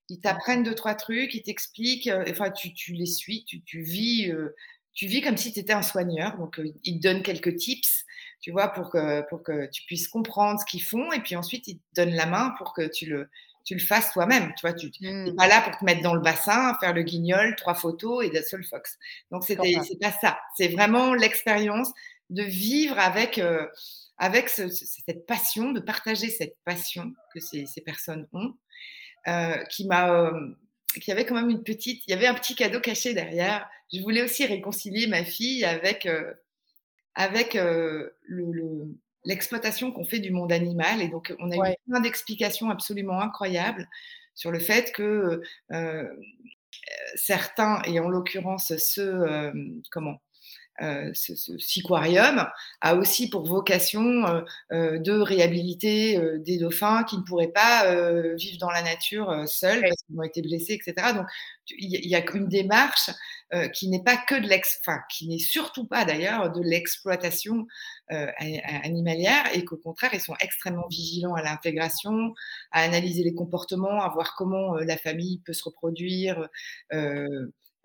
Ils 0.09 0.19
t'apprennent 0.19 0.63
deux, 0.63 0.73
trois 0.73 0.95
trucs, 0.95 1.35
ils 1.35 1.43
t'expliquent, 1.43 2.09
enfin 2.29 2.49
tu, 2.49 2.73
tu, 2.73 2.93
les 2.93 3.05
suis, 3.05 3.45
tu, 3.45 3.61
tu 3.61 3.81
vis, 3.81 4.33
tu 4.93 5.05
vis 5.05 5.21
comme 5.21 5.37
si 5.37 5.53
tu 5.53 5.59
étais 5.59 5.73
un 5.73 5.83
soigneur, 5.83 6.37
donc 6.37 6.59
ils 6.83 6.99
te 6.99 7.07
donnent 7.07 7.21
quelques 7.21 7.55
tips, 7.55 8.05
tu 8.41 8.51
vois, 8.51 8.69
pour 8.69 8.89
que, 8.89 9.21
pour 9.29 9.43
que 9.43 9.69
tu 9.71 9.83
puisses 9.83 10.07
comprendre 10.07 10.59
ce 10.59 10.65
qu'ils 10.65 10.83
font, 10.83 11.11
et 11.11 11.19
puis 11.19 11.35
ensuite 11.35 11.67
ils 11.67 11.77
te 11.77 11.83
donnent 12.01 12.15
la 12.15 12.25
main 12.25 12.53
pour 12.57 12.73
que 12.73 12.87
tu 12.87 13.05
le, 13.05 13.29
tu 13.69 13.75
le 13.75 13.81
fasses 13.81 14.11
toi-même. 14.13 14.51
Tu 14.57 14.61
vois, 14.61 14.73
tu 14.73 14.89
n'es 14.99 15.31
mmh. 15.31 15.35
pas 15.35 15.47
là 15.47 15.61
pour 15.61 15.77
te 15.77 15.85
mettre 15.85 16.01
dans 16.01 16.15
le 16.15 16.21
bassin, 16.21 16.75
faire 16.79 16.91
le 16.91 17.03
guignol, 17.03 17.55
trois 17.55 17.75
photos 17.75 18.25
et 18.25 18.31
d'un 18.31 18.41
seul 18.41 18.63
fox. 18.63 18.97
Donc, 19.29 19.43
c'était, 19.43 19.75
c'est 19.87 19.99
pas 19.99 20.11
ça. 20.11 20.39
C'est 20.57 20.69
vraiment 20.69 21.13
l'expérience 21.13 21.91
de 22.31 22.41
vivre 22.41 22.97
avec, 22.97 23.37
euh, 23.37 23.67
avec 24.17 24.49
cette 24.49 25.27
passion, 25.27 25.71
de 25.71 25.79
partager 25.79 26.29
cette 26.29 26.57
passion 26.65 27.13
que 27.31 27.39
ces, 27.39 27.67
ces 27.67 27.81
personnes 27.81 28.27
ont, 28.33 28.55
euh, 29.27 29.63
qui 29.65 29.85
m'a, 29.85 30.15
euh, 30.15 30.31
qu'il 30.95 31.09
y 31.09 31.11
avait 31.11 31.27
quand 31.27 31.35
même 31.35 31.51
une 31.51 31.63
petite, 31.63 32.01
il 32.07 32.09
y 32.09 32.13
avait 32.15 32.25
un 32.25 32.33
petit 32.33 32.55
cadeau 32.55 32.79
caché 32.79 33.13
derrière. 33.13 33.69
Je 33.93 34.01
voulais 34.01 34.23
aussi 34.23 34.47
réconcilier 34.47 35.05
ma 35.05 35.23
fille 35.23 35.63
avec, 35.63 36.07
avec 37.13 37.53
le, 37.53 38.15
l'exploitation 39.29 39.91
qu'on 39.93 40.03
fait 40.03 40.19
du 40.19 40.31
monde 40.31 40.51
animal. 40.51 41.01
Et 41.01 41.07
donc, 41.07 41.33
on 41.39 41.51
a 41.51 41.71
eu 41.71 41.75
plein 41.87 42.01
d'explications 42.01 42.69
absolument 42.69 43.21
incroyables 43.21 43.87
sur 44.35 44.51
le 44.51 44.59
fait 44.59 44.91
que 44.91 45.41
certains, 47.15 47.81
et 47.85 47.99
en 47.99 48.09
l'occurrence 48.09 48.75
ceux, 48.77 49.53
comment 49.91 50.19
euh, 50.81 51.11
ce, 51.13 51.35
ce 51.35 51.57
siquarium 51.57 52.47
a 52.81 52.95
aussi 52.95 53.29
pour 53.29 53.45
vocation 53.45 54.25
euh, 54.25 54.41
euh, 54.71 54.99
de 54.99 55.11
réhabiliter 55.11 56.19
des 56.39 56.57
dauphins 56.57 57.03
qui 57.03 57.17
ne 57.17 57.23
pourraient 57.23 57.47
pas 57.47 57.85
vivre 58.35 58.57
dans 58.59 58.69
la 58.69 58.81
nature 58.81 59.43
seuls 59.47 59.81
parce 59.81 60.01
qu'ils 60.03 60.19
ont 60.19 60.23
été 60.23 60.41
blessés, 60.41 60.73
etc. 60.73 61.13
Donc 61.13 61.25
il 61.77 62.07
y, 62.07 62.15
a 62.15 62.23
une 62.33 62.47
démarche 62.47 63.11
qui 63.73 63.89
n'est 63.89 64.03
pas 64.03 64.17
que 64.17 64.35
de 64.35 64.47
l'ex, 64.47 64.79
qui 65.11 65.27
n'est 65.27 65.39
surtout 65.39 65.85
pas 65.85 66.05
d'ailleurs 66.05 66.51
de 66.51 66.61
l'exploitation 66.61 67.67
animalière 68.09 69.43
et 69.53 69.63
qu'au 69.65 69.77
contraire 69.77 70.11
ils 70.13 70.21
sont 70.21 70.35
extrêmement 70.39 70.87
vigilants 70.89 71.35
à 71.35 71.43
l'intégration, 71.43 72.33
à 72.71 72.81
analyser 72.81 73.23
les 73.23 73.33
comportements, 73.33 74.01
à 74.01 74.09
voir 74.09 74.35
comment 74.35 74.75
la 74.75 74.97
famille 74.97 75.41
peut 75.45 75.53
se 75.53 75.63
reproduire. 75.63 76.47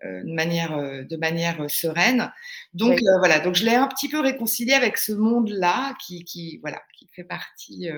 Euh, 0.03 0.23
de 0.23 0.33
manière, 0.33 0.77
euh, 0.77 1.03
de 1.03 1.15
manière 1.15 1.61
euh, 1.61 1.69
sereine. 1.69 2.29
Donc 2.73 2.99
voilà, 3.19 3.39
donc 3.39 3.55
je 3.55 3.63
l'ai 3.63 3.75
un 3.75 3.87
petit 3.87 4.09
peu 4.09 4.19
réconcilié 4.19 4.73
avec 4.73 4.97
ce 4.97 5.13
monde-là 5.13 5.95
qui, 6.05 6.25
qui, 6.25 6.59
voilà, 6.61 6.81
qui 6.97 7.07
fait 7.07 7.23
partie. 7.23 7.89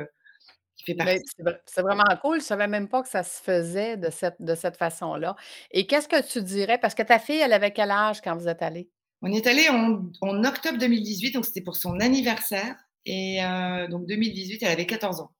C'est 0.75 1.81
vraiment 1.81 2.03
cool. 2.21 2.35
Je 2.35 2.43
ne 2.43 2.47
savais 2.47 2.67
même 2.67 2.87
pas 2.87 3.01
que 3.01 3.09
ça 3.09 3.23
se 3.23 3.41
faisait 3.41 3.97
de 3.97 4.11
cette, 4.11 4.35
de 4.39 4.53
cette 4.53 4.77
façon-là. 4.77 5.35
Et 5.71 5.87
qu'est-ce 5.87 6.07
que 6.07 6.21
tu 6.25 6.43
dirais? 6.43 6.77
Parce 6.77 6.93
que 6.93 7.01
ta 7.01 7.17
fille, 7.17 7.39
elle 7.39 7.51
avait 7.51 7.71
quel 7.71 7.89
âge 7.89 8.21
quand 8.21 8.37
vous 8.37 8.47
êtes 8.47 8.61
allés? 8.61 8.89
On 9.23 9.31
est 9.31 9.47
allé 9.47 9.67
en, 9.69 10.03
en, 10.21 10.43
octobre 10.43 10.77
2018, 10.77 11.31
donc 11.31 11.45
c'était 11.45 11.61
pour 11.61 11.75
son 11.75 11.99
anniversaire. 11.99 12.75
Et 13.05 13.39
donc 13.89 14.05
2018, 14.05 14.61
elle 14.61 14.71
avait 14.71 14.85
14 14.85 15.21
ans. 15.21 15.31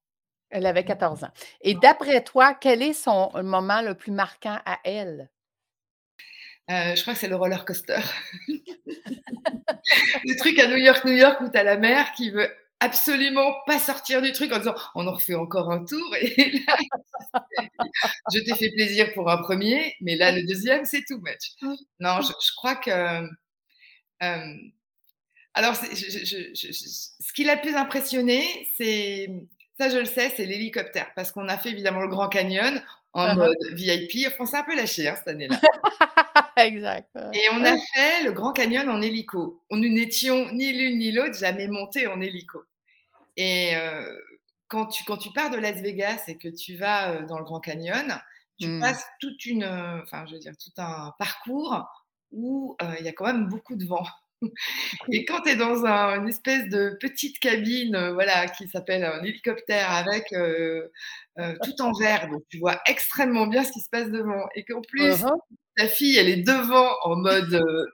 Elle 0.50 0.66
avait 0.66 0.86
14 0.86 1.24
ans. 1.26 1.32
Et 1.62 1.76
d'après 1.76 2.24
toi, 2.24 2.56
quel 2.56 2.82
est 2.82 2.94
son 2.94 3.30
moment 3.44 3.82
le 3.82 3.94
plus 3.94 4.12
marquant 4.12 4.58
à 4.66 4.80
elle? 4.86 5.30
Euh, 6.70 6.96
je 6.96 7.02
crois 7.02 7.14
que 7.14 7.20
c'est 7.20 7.30
le 7.30 7.36
roller 7.36 7.64
coaster. 7.66 8.00
le 8.48 10.38
truc 10.38 10.60
à 10.60 10.68
New 10.68 10.78
York, 10.78 11.06
New 11.06 11.14
York, 11.14 11.40
où 11.42 11.50
tu 11.50 11.58
as 11.58 11.64
la 11.64 11.78
mère 11.78 12.12
qui 12.12 12.30
veut 12.30 12.50
absolument 12.80 13.56
pas 13.66 13.80
sortir 13.80 14.22
du 14.22 14.32
truc 14.32 14.52
en 14.52 14.60
disant 14.60 14.76
on 14.94 15.08
en 15.08 15.14
refait 15.14 15.36
encore 15.36 15.72
un 15.72 15.84
tour. 15.84 16.16
Et 16.22 16.62
là, 16.68 16.78
je 18.34 18.40
t'ai 18.40 18.56
fait 18.56 18.72
plaisir 18.72 19.14
pour 19.14 19.30
un 19.30 19.38
premier, 19.38 19.96
mais 20.02 20.16
là, 20.16 20.32
le 20.32 20.46
deuxième, 20.46 20.86
c'est 20.86 21.04
tout 21.08 21.20
match. 21.20 21.54
Non, 22.00 22.20
je, 22.22 22.56
crois 22.58 22.76
que. 22.76 22.92
Euh, 24.24 24.54
alors, 25.54 25.76
ce 25.76 27.34
qui 27.34 27.44
l'a 27.46 27.56
le 27.56 27.62
plus 27.62 27.76
impressionné, 27.76 28.68
c'est. 28.78 29.30
Ça, 29.80 29.90
je 29.90 29.98
le 29.98 30.06
sais, 30.06 30.34
c'est 30.36 30.46
l'hélicoptère. 30.46 31.12
Parce 31.16 31.32
qu'on 31.32 31.48
a 31.48 31.58
fait 31.58 31.70
évidemment 31.70 32.02
le 32.02 32.08
Grand 32.08 32.30
Canyon 32.30 32.82
en 33.14 33.28
uh-huh. 33.28 33.36
mode 33.36 33.58
VIP. 33.74 34.28
Enfin, 34.28 34.46
c'est 34.46 34.58
un 34.58 34.64
peu 34.64 34.76
lâché 34.76 35.08
hein, 35.08 35.16
cette 35.16 35.28
année-là. 35.28 35.60
exact. 36.66 37.10
Et 37.34 37.50
on 37.54 37.64
a 37.64 37.78
fait 37.78 38.24
le 38.24 38.32
Grand 38.32 38.54
Canyon 38.54 38.90
en 38.90 39.02
hélico. 39.02 39.64
Nous 39.72 39.90
n'étions 39.90 40.52
ni 40.52 40.74
l'une 40.74 41.00
ni 41.00 41.12
l'autre 41.12 41.38
jamais 41.38 41.68
montés 41.68 42.08
en 42.08 42.20
hélico. 42.22 42.64
Et 43.36 43.76
euh, 43.76 44.18
quand, 44.68 44.88
tu, 44.88 45.04
quand 45.04 45.18
tu 45.18 45.32
pars 45.32 45.50
de 45.50 45.58
Las 45.58 45.82
Vegas 45.82 46.24
et 46.28 46.38
que 46.38 46.48
tu 46.48 46.76
vas 46.76 47.12
euh, 47.12 47.26
dans 47.26 47.38
le 47.38 47.46
Grand 47.46 47.60
Canyon, 47.60 48.20
tu 48.60 48.68
mmh. 48.68 48.80
passes 48.80 49.06
toute 49.20 49.46
une, 49.46 49.64
euh, 49.64 50.02
enfin, 50.02 50.26
je 50.26 50.34
veux 50.34 50.40
dire, 50.40 50.54
tout 50.58 50.72
un 50.78 51.14
parcours 51.20 51.86
où 52.32 52.76
il 53.00 53.06
y 53.06 53.08
a 53.08 53.14
quand 53.14 53.26
même 53.26 53.48
beaucoup 53.48 53.76
de 53.76 53.86
vent. 53.86 54.06
Et 55.12 55.26
quand 55.26 55.42
tu 55.42 55.50
es 55.50 55.56
dans 55.56 55.86
une 55.86 56.28
espèce 56.30 56.70
de 56.70 56.98
petite 57.00 57.40
cabine 57.40 58.12
voilà, 58.14 58.48
qui 58.48 58.68
s'appelle 58.68 59.04
un 59.04 59.24
hélicoptère 59.24 59.92
avec 59.92 60.34
tout 61.38 61.82
en 61.82 61.92
verre, 61.94 62.30
donc 62.30 62.44
tu 62.50 62.60
vois 62.60 62.80
extrêmement 62.88 63.48
bien 63.48 63.64
ce 63.64 63.72
qui 63.72 63.80
se 63.80 63.90
passe 63.90 64.10
devant, 64.10 64.48
et 64.56 64.64
qu'en 64.64 64.82
plus, 64.82 65.24
uh-huh 65.24 65.38
ta 65.78 65.88
fille, 65.88 66.18
elle 66.18 66.28
est 66.28 66.44
devant 66.44 66.92
en 67.04 67.16
mode. 67.16 67.54
Euh, 67.54 67.86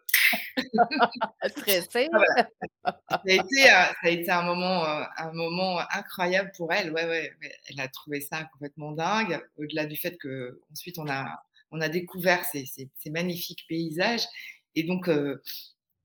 Stressée. 1.50 2.10
ça, 2.86 2.96
a 3.10 3.32
été, 3.32 3.64
ça 3.66 3.94
a 4.02 4.10
été 4.10 4.32
un 4.32 4.44
moment, 4.44 4.86
euh, 4.86 5.04
un 5.18 5.32
moment 5.34 5.80
incroyable 5.92 6.52
pour 6.58 6.72
elle. 6.72 6.92
Ouais, 6.92 7.06
ouais, 7.06 7.32
elle 7.70 7.80
a 7.80 7.88
trouvé 7.90 8.22
ça 8.22 8.46
complètement 8.54 8.94
dingue. 8.94 9.40
Au-delà 9.58 9.86
du 9.86 9.98
fait 9.98 10.18
que 10.18 10.60
ensuite 10.72 10.98
on 10.98 11.08
a, 11.08 11.44
on 11.72 11.82
a 11.82 11.90
découvert 11.90 12.44
ces, 12.46 12.66
ces, 12.66 13.10
magnifiques 13.12 13.66
paysages. 13.68 14.26
Et 14.76 14.84
donc, 14.84 15.10
euh, 15.10 15.42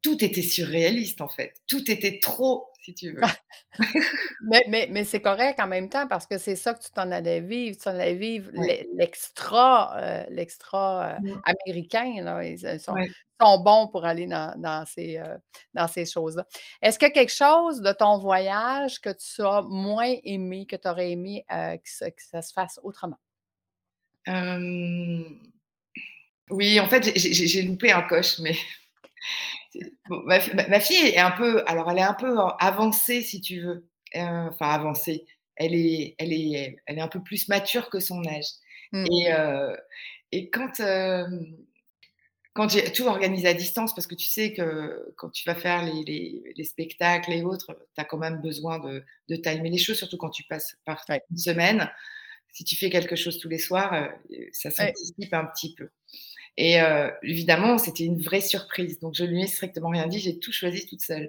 tout 0.03 0.25
était 0.25 0.43
surréaliste 0.43 1.21
en 1.21 1.29
fait. 1.29 1.55
Tout 1.67 1.91
était 1.91 2.21
trop 2.21 2.69
tu 2.95 3.13
veux. 3.13 3.21
mais 4.43 4.89
mais, 4.91 5.05
c'est 5.05 5.21
correct 5.21 5.61
en 5.61 5.67
même 5.67 5.89
temps 5.89 6.07
parce 6.07 6.27
que 6.27 6.39
c'est 6.39 6.57
ça 6.57 6.75
que 6.75 6.83
tu 6.83 6.91
t'en 6.91 7.11
allais 7.11 7.41
vivre. 7.41 7.77
Tu 7.77 7.85
t'en 7.85 7.91
allais 7.91 8.15
vivre 8.15 8.51
l'extra 8.95 9.97
euh, 9.99 10.25
l'extra 10.31 11.17
euh, 11.17 11.35
américain. 11.45 12.23
Là. 12.23 12.45
Ils 12.45 12.65
euh, 12.67 12.79
sont, 12.79 12.95
bons 13.63 13.89
pour 13.89 14.05
aller 14.05 14.27
dans, 14.27 14.85
ces, 14.87 15.21
dans 15.75 15.87
ces 15.87 16.07
choses-là. 16.07 16.45
Est-ce 16.83 16.99
qu'il 16.99 17.07
y 17.07 17.11
a 17.11 17.15
quelque 17.15 17.33
chose 17.33 17.81
de 17.81 17.93
ton 17.93 18.19
voyage 18.19 19.01
que 19.01 19.11
tu 19.11 19.43
as 19.43 19.63
moins 19.63 20.13
aimé, 20.25 20.67
que 20.67 20.77
tu 20.77 20.89
aurais 20.89 21.13
aimé 21.13 21.45
que, 21.49 21.79
ça, 21.85 22.11
que, 22.11 22.23
ça, 22.23 22.43
se 22.43 22.53
fasse 22.53 22.81
autrement? 22.83 23.19
Oui, 26.51 26.81
en 26.81 26.89
fait, 26.89 27.17
j'ai 27.17 27.63
loupé 27.63 27.93
un 27.93 28.03
coche, 28.03 28.41
mais 28.41 28.57
ma, 30.09 30.81
fille 30.81 31.07
est 31.07 31.19
un 31.19 31.31
peu, 31.31 31.63
alors 31.67 31.91
elle 31.91 31.99
est 31.99 32.03
un 32.03 32.15
peu 32.15 32.37
avancée 32.59 33.23
si 33.23 33.41
tu 33.41 33.61
veux, 33.61 33.89
euh, 34.17 34.49
enfin 34.51 34.71
avancée. 34.71 35.27
Elle 35.57 35.75
est, 35.75 36.15
elle 36.19 36.33
est, 36.33 36.77
elle 36.87 36.99
est 36.99 37.01
un 37.01 37.09
peu 37.09 37.23
plus 37.23 37.49
mature 37.49 37.91
que 37.91 38.01
son 38.01 38.25
âge. 38.27 38.47
Mmh. 38.93 39.07
Et, 39.13 39.33
euh, 39.33 39.77
et 40.33 40.51
quand 40.51 40.81
euh, 40.81 41.27
quand 42.55 42.69
j'ai 42.71 42.91
tout 42.93 43.07
organisé 43.07 43.49
à 43.49 43.55
distance, 43.55 43.95
parce 43.95 44.07
que 44.07 44.15
tu 44.15 44.27
sais 44.27 44.53
que 44.53 45.13
quand 45.17 45.31
tu 45.31 45.49
vas 45.49 45.55
faire 45.55 45.85
les, 45.85 46.43
les, 46.57 46.65
spectacles 46.65 47.33
et 47.33 47.43
autres, 47.43 47.87
tu 47.95 48.01
as 48.01 48.05
quand 48.05 48.19
même 48.19 48.41
besoin 48.41 48.81
de, 48.81 49.05
de 49.29 49.37
timer 49.37 49.71
les 49.71 49.79
choses, 49.79 49.99
surtout 49.99 50.17
quand 50.17 50.31
tu 50.31 50.43
passes 50.45 50.77
par 50.85 51.05
une 51.31 51.37
semaine. 51.37 51.89
Si 52.51 52.65
tu 52.65 52.75
fais 52.75 52.91
quelque 52.91 53.15
chose 53.15 53.39
tous 53.39 53.49
les 53.49 53.59
soirs, 53.59 54.11
ça 54.53 54.71
s'anticipe 54.71 55.33
un 55.35 55.45
petit 55.45 55.75
peu. 55.75 55.89
Et 56.61 56.81
euh, 56.81 57.09
évidemment, 57.23 57.79
c'était 57.79 58.03
une 58.03 58.21
vraie 58.21 58.41
surprise. 58.41 58.99
Donc, 58.99 59.15
je 59.15 59.23
lui 59.23 59.41
ai 59.41 59.47
strictement 59.47 59.91
rien 59.91 60.09
dit. 60.09 60.19
J'ai 60.19 60.41
tout 60.41 60.51
choisi 60.51 60.85
toute 60.87 61.01
seule. 61.01 61.29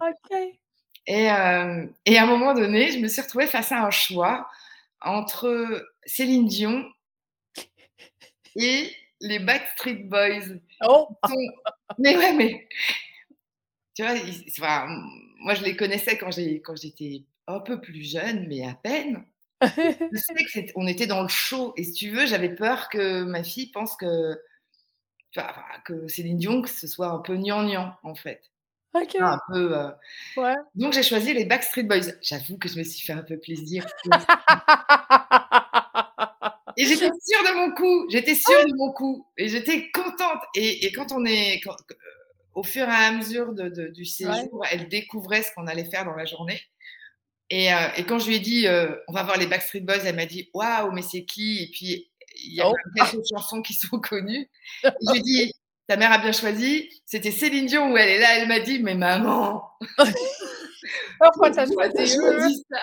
Et, 1.06 1.32
euh, 1.32 1.86
et, 2.08 2.18
à 2.18 2.24
un 2.24 2.26
moment 2.26 2.56
donné, 2.56 2.92
je 2.92 2.98
me 2.98 3.08
suis 3.08 3.22
retrouvée 3.22 3.46
face 3.46 3.72
à 3.72 3.86
un 3.86 3.92
choix 3.92 4.50
entre 5.02 5.88
Céline 6.04 6.48
Dion 6.48 6.84
et 8.56 8.92
les 9.22 9.38
Backstreet 9.38 10.04
Boys. 10.06 10.58
Oh 10.88 11.10
Mais 12.00 12.18
ouais, 12.18 12.34
mais 12.34 12.68
tu 13.94 14.04
vois, 14.58 14.88
moi 15.42 15.54
je 15.54 15.64
les 15.64 15.76
connaissais 15.76 16.18
quand 16.18 16.32
j'étais 16.32 17.24
un 17.46 17.60
peu 17.60 17.80
plus 17.80 18.04
jeune, 18.04 18.48
mais 18.48 18.66
à 18.66 18.74
peine. 18.74 19.24
je 19.62 20.18
sais 20.18 20.72
qu'on 20.74 20.88
était 20.88 21.06
dans 21.06 21.22
le 21.22 21.28
show 21.28 21.74
et 21.78 21.84
si 21.84 21.94
tu 21.94 22.10
veux, 22.10 22.26
j'avais 22.26 22.56
peur 22.56 22.90
que 22.90 23.24
ma 23.24 23.44
fille 23.44 23.72
pense 23.72 23.96
que 23.98 24.36
que 25.86 26.08
Céline 26.08 26.38
Dion, 26.38 26.62
que 26.62 26.70
ce 26.70 26.88
soit 26.88 27.08
un 27.08 27.20
peu 27.20 27.36
gnangnan, 27.36 27.94
en 28.04 28.16
fait. 28.16 28.42
Ok. 28.94 29.16
Un 29.20 29.40
peu, 29.52 29.78
euh, 29.78 29.90
ouais. 30.38 30.56
Donc, 30.76 30.94
j'ai 30.94 31.04
choisi 31.04 31.34
les 31.34 31.46
Backstreet 31.46 31.84
Boys. 31.84 32.14
J'avoue 32.22 32.58
que 32.58 32.68
je 32.68 32.78
me 32.78 32.84
suis 32.84 33.06
fait 33.06 33.14
un 33.14 33.22
peu 33.22 33.38
plaisir. 33.38 33.86
et 36.76 36.86
j'étais 36.86 37.06
sûre 37.24 37.44
de 37.44 37.56
mon 37.56 37.76
coup. 37.76 38.08
J'étais 38.10 38.36
sûre 38.36 38.66
de 38.66 38.76
mon 38.76 38.92
coup. 38.92 39.28
Et 39.38 39.48
j'étais 39.48 39.92
contente. 39.92 40.42
Et, 40.56 40.86
et, 40.86 40.92
quand 40.92 41.12
on 41.12 41.24
est. 41.26 41.62
Euh, 41.68 41.72
au 42.56 42.64
fur 42.64 42.90
et 42.90 42.92
à 42.92 43.12
mesure 43.12 43.54
de, 43.54 43.88
du 43.90 44.06
séjour, 44.06 44.66
elle 44.72 44.90
découvrait 44.90 45.44
ce 45.44 45.52
qu'on 45.54 45.68
allait 45.68 45.86
faire 45.86 46.04
dans 46.04 46.16
la 46.16 46.26
journée. 46.26 46.60
Et, 47.52 47.72
euh, 47.72 47.88
et, 47.96 48.04
quand 48.04 48.20
je 48.20 48.28
lui 48.28 48.36
ai 48.36 48.40
dit, 48.40 48.66
on 49.08 49.14
va 49.14 49.24
voir 49.24 49.38
les 49.38 49.46
Backstreet 49.46 49.82
Boys, 49.82 50.00
elle 50.04 50.16
m'a 50.16 50.26
dit, 50.26 50.50
waouh, 50.54 50.92
mais 50.92 51.04
c'est 51.04 51.24
qui? 51.26 51.64
Et 51.64 51.72
puis, 51.72 52.09
il 52.46 52.56
y 52.56 52.62
a 52.62 52.70
oh. 52.70 52.74
quelques 52.96 53.26
chansons 53.30 53.62
qui 53.62 53.74
sont 53.74 54.00
connues. 54.00 54.50
J'ai 54.84 55.22
dit, 55.22 55.54
ta 55.88 55.98
mère 55.98 56.12
a 56.12 56.18
bien 56.18 56.32
choisi. 56.32 56.90
C'était 57.06 57.32
Céline 57.32 57.66
Dion 57.66 57.92
où 57.92 57.98
elle 57.98 58.10
est 58.10 58.20
là. 58.20 58.38
Elle 58.38 58.48
m'a 58.48 58.60
dit, 58.60 58.80
mais 58.82 58.96
maman. 58.96 59.64
Pourquoi 61.20 61.52
tu 61.52 61.60
as 61.60 61.66
choisi, 61.66 62.66
ça? 62.70 62.82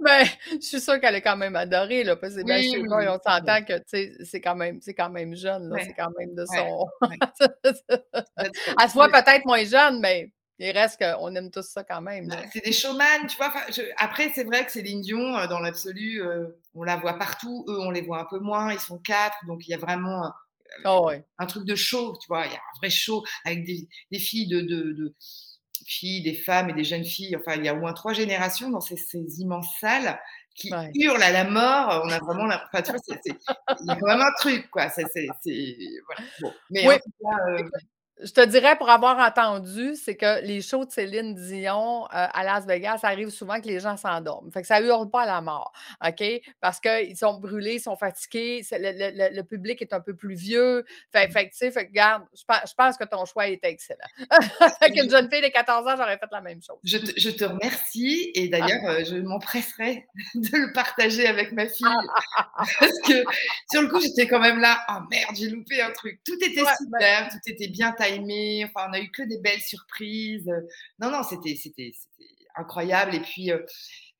Mais 0.00 0.24
je 0.52 0.66
suis 0.66 0.80
sûre 0.80 1.00
qu'elle 1.00 1.14
est 1.14 1.22
quand 1.22 1.36
même 1.36 1.56
adorée, 1.56 2.04
là, 2.04 2.16
parce 2.16 2.34
que 2.34 2.42
bien 2.42 2.58
oui, 2.58 2.86
oui, 2.88 3.04
on 3.08 3.18
s'entend 3.18 3.62
que 3.64 3.74
c'est 3.88 4.40
quand 4.40 4.56
même 4.56 4.80
c'est 4.80 4.94
quand 4.94 5.10
même 5.10 5.34
jeune, 5.34 5.74
c'est 5.80 5.94
quand 5.94 6.10
même 6.18 6.34
de 6.34 6.44
son. 6.46 6.86
elle 7.62 8.88
se 8.88 8.94
voit 8.94 9.08
peut-être 9.08 9.44
moins 9.46 9.64
jeune, 9.64 10.00
mais 10.00 10.30
Il 10.58 10.70
reste 10.70 10.98
qu'on 10.98 11.34
aime 11.34 11.50
tous 11.50 11.66
ça 11.66 11.82
quand 11.82 12.00
même, 12.00 12.30
c'est 12.52 12.64
des 12.64 12.72
showman, 12.72 13.26
tu 13.28 13.36
vois? 13.36 13.52
après, 13.96 14.30
c'est 14.34 14.44
vrai 14.44 14.64
que 14.64 14.70
Céline 14.70 15.00
Dion, 15.00 15.46
dans 15.46 15.58
l'absolu, 15.58 16.22
on 16.74 16.84
la 16.84 16.96
voit 16.96 17.14
partout. 17.14 17.64
Eux, 17.68 17.78
on 17.80 17.90
les 17.90 18.02
voit 18.02 18.20
un 18.20 18.24
peu 18.24 18.38
moins. 18.38 18.72
Ils 18.72 18.78
sont 18.78 18.98
4, 18.98 19.36
donc 19.46 19.66
il 19.66 19.70
y 19.70 19.74
a 19.74 19.78
vraiment, 19.78 20.32
oh, 20.84 21.10
un 21.38 21.46
truc 21.46 21.64
de 21.64 21.74
show, 21.74 22.16
tu 22.20 22.28
vois? 22.28 22.46
Il 22.46 22.52
y 22.52 22.54
a 22.54 22.58
un 22.58 22.78
vrai 22.78 22.90
show 22.90 23.24
avec 23.44 23.64
des 23.64 23.88
des 24.12 24.18
filles 24.18 24.46
de 24.48 24.60
de 24.60 25.14
filles, 25.86 26.22
des 26.22 26.34
femmes 26.34 26.70
et 26.70 26.72
des 26.72 26.84
jeunes 26.84 27.04
filles. 27.04 27.36
Enfin, 27.36 27.56
il 27.56 27.64
y 27.64 27.68
a 27.68 27.74
au 27.74 27.78
moins 27.78 27.92
3 27.92 28.12
générations 28.12 28.70
dans 28.70 28.80
ces 28.80 28.96
ces 28.96 29.40
immenses 29.40 29.68
salles 29.80 30.20
qui 30.54 30.70
hurlent 30.94 31.22
à 31.22 31.32
la 31.32 31.44
mort. 31.44 32.02
On 32.04 32.10
a 32.10 32.18
vraiment 32.20 32.46
la 32.46 32.64
enfin, 32.66 32.82
tu 32.82 32.92
vois? 32.92 33.00
C'est 33.04 33.20
il 33.80 33.86
y 33.86 33.90
a 33.90 33.96
vraiment 33.96 34.24
un 34.24 34.34
truc, 34.38 34.70
quoi. 34.70 34.88
C'est 34.88 35.04
c'est 35.12 35.36
voilà, 36.06 36.30
bon, 36.40 36.52
mais 36.70 36.88
en 36.88 36.98
tout 36.98 37.12
cas, 37.20 37.78
je 38.22 38.30
te 38.30 38.44
dirais, 38.46 38.76
pour 38.76 38.90
avoir 38.90 39.18
entendu, 39.18 39.96
c'est 39.96 40.14
que 40.14 40.40
les 40.44 40.62
shows 40.62 40.84
de 40.84 40.90
Céline 40.92 41.34
Dion 41.34 42.04
euh, 42.04 42.08
à 42.12 42.44
Las 42.44 42.64
Vegas, 42.64 42.98
ça 42.98 43.08
arrive 43.08 43.30
souvent 43.30 43.60
que 43.60 43.66
les 43.66 43.80
gens 43.80 43.96
s'endorment. 43.96 44.52
Fait 44.52 44.60
que 44.60 44.68
ça 44.68 44.80
hurle 44.80 45.10
pas 45.10 45.22
à 45.22 45.26
la 45.26 45.40
mort, 45.40 45.72
OK? 46.06 46.22
Parce 46.60 46.78
qu'ils 46.78 47.16
sont 47.16 47.34
brûlés, 47.40 47.74
ils 47.74 47.80
sont 47.80 47.96
fatigués, 47.96 48.64
le, 48.70 49.42
public 49.42 49.82
est 49.82 49.92
un 49.92 50.00
peu 50.00 50.14
plus 50.14 50.36
vieux. 50.36 50.84
Fait, 51.12 51.28
fait 51.30 51.48
tu 51.50 51.56
sais, 51.56 51.70
fait, 51.72 51.88
regarde, 51.88 52.22
je, 52.34 52.44
pense 52.76 52.96
que 52.96 53.04
ton 53.04 53.24
choix 53.24 53.48
était 53.48 53.70
excellent. 53.70 53.98
Avec 54.80 54.96
une 54.96 55.10
jeune 55.10 55.28
fille 55.28 55.42
de 55.42 55.48
14 55.48 55.86
ans, 55.86 55.96
j'aurais 55.96 56.18
fait 56.18 56.28
la 56.30 56.40
même 56.40 56.62
chose. 56.62 56.78
Je 56.84 56.98
te, 56.98 57.18
je 57.18 57.30
te 57.30 57.44
remercie 57.44 58.30
et 58.34 58.48
d'ailleurs, 58.48 58.80
ah. 58.84 58.92
euh, 58.92 59.04
je 59.04 59.16
m'empresserai 59.16 60.06
de 60.36 60.56
le 60.56 60.72
partager 60.72 61.26
avec 61.26 61.50
ma 61.52 61.66
fille. 61.66 61.84
parce 62.78 63.00
que 63.06 63.24
sur 63.72 63.82
le 63.82 63.88
coup, 63.88 64.00
j'étais 64.00 64.28
quand 64.28 64.40
même 64.40 64.60
là, 64.60 64.84
oh 64.88 65.04
merde, 65.10 65.34
j'ai 65.34 65.50
loupé 65.50 65.82
un 65.82 65.90
truc. 65.90 66.20
Tout 66.24 66.36
était 66.36 66.64
super, 66.78 67.28
tout 67.28 67.38
était 67.46 67.68
bien 67.68 67.92
aimé. 68.08 68.64
Enfin, 68.64 68.88
on 68.88 68.92
a 68.92 69.00
eu 69.00 69.10
que 69.10 69.22
des 69.22 69.38
belles 69.38 69.60
surprises. 69.60 70.50
Non, 70.98 71.10
non, 71.10 71.22
c'était, 71.22 71.56
incroyable. 72.56 73.14
Et 73.14 73.20
puis, 73.20 73.50
euh, 73.50 73.58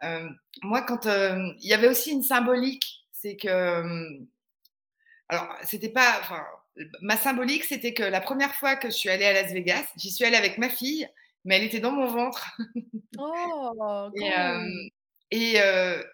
euh, 0.03 0.29
moi, 0.63 0.83
quand 0.83 1.07
euh, 1.07 1.39
il 1.61 1.69
y 1.69 1.75
avait 1.75 1.89
aussi 1.89 2.13
une 2.13 2.23
symbolique, 2.23 3.07
c'est 3.13 3.37
que, 3.37 3.83
alors, 5.29 5.49
c'était 5.63 5.89
pas, 5.89 6.19
enfin, 6.21 6.45
ma 7.01 7.17
symbolique, 7.17 7.65
c'était 7.65 7.95
que 7.95 8.03
la 8.03 8.21
première 8.21 8.55
fois 8.55 8.77
que 8.77 8.89
je 8.89 8.95
suis 8.95 9.09
allée 9.09 9.25
à 9.25 9.33
Las 9.33 9.53
Vegas, 9.53 9.87
j'y 9.97 10.11
suis 10.11 10.25
allée 10.25 10.37
avec 10.37 10.59
ma 10.59 10.69
fille, 10.69 11.09
mais 11.45 11.57
elle 11.57 11.65
était 11.65 11.81
dans 11.81 11.93
mon 11.93 12.07
ventre. 12.07 12.57
Oh, 13.17 14.11
et, 15.31 15.55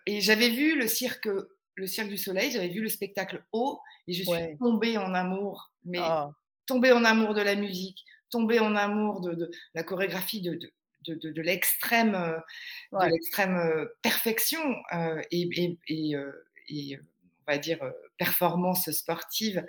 et, 0.07 0.21
j'avais 0.21 0.51
vu 0.51 0.79
le 0.79 0.87
cirque, 0.87 1.31
le 1.75 1.87
cirque 1.87 2.09
du 2.09 2.19
soleil, 2.19 2.51
j'avais 2.51 2.69
vu 2.69 2.83
le 2.83 2.91
spectacle 2.91 3.43
haut, 3.53 3.81
et 4.07 4.13
je 4.13 4.23
suis 4.23 4.59
tombée 4.59 4.99
en 4.99 5.15
amour. 5.15 5.73
Mais 5.87 5.99
oh 6.03 6.29
tomber 6.71 6.93
en 6.93 7.05
amour 7.05 7.35
de 7.35 7.43
la 7.43 7.57
musique, 7.57 8.05
tomber 8.31 8.61
en 8.61 8.77
amour 8.77 9.21
de, 9.21 9.51
la 9.75 9.83
chorégraphie 9.83 10.41
de, 10.41 10.57
de, 11.05 11.43
l'extrême 11.43 12.15
euh, 12.15 13.09
l'extrême 13.09 13.57
euh, 13.57 13.87
perfection 14.03 14.61
euh, 14.93 15.21
et, 15.33 15.51
et, 15.89 16.97
on 16.97 17.53
va 17.53 17.59
dire 17.59 17.81
performance 18.19 18.89
sportive 18.93 19.67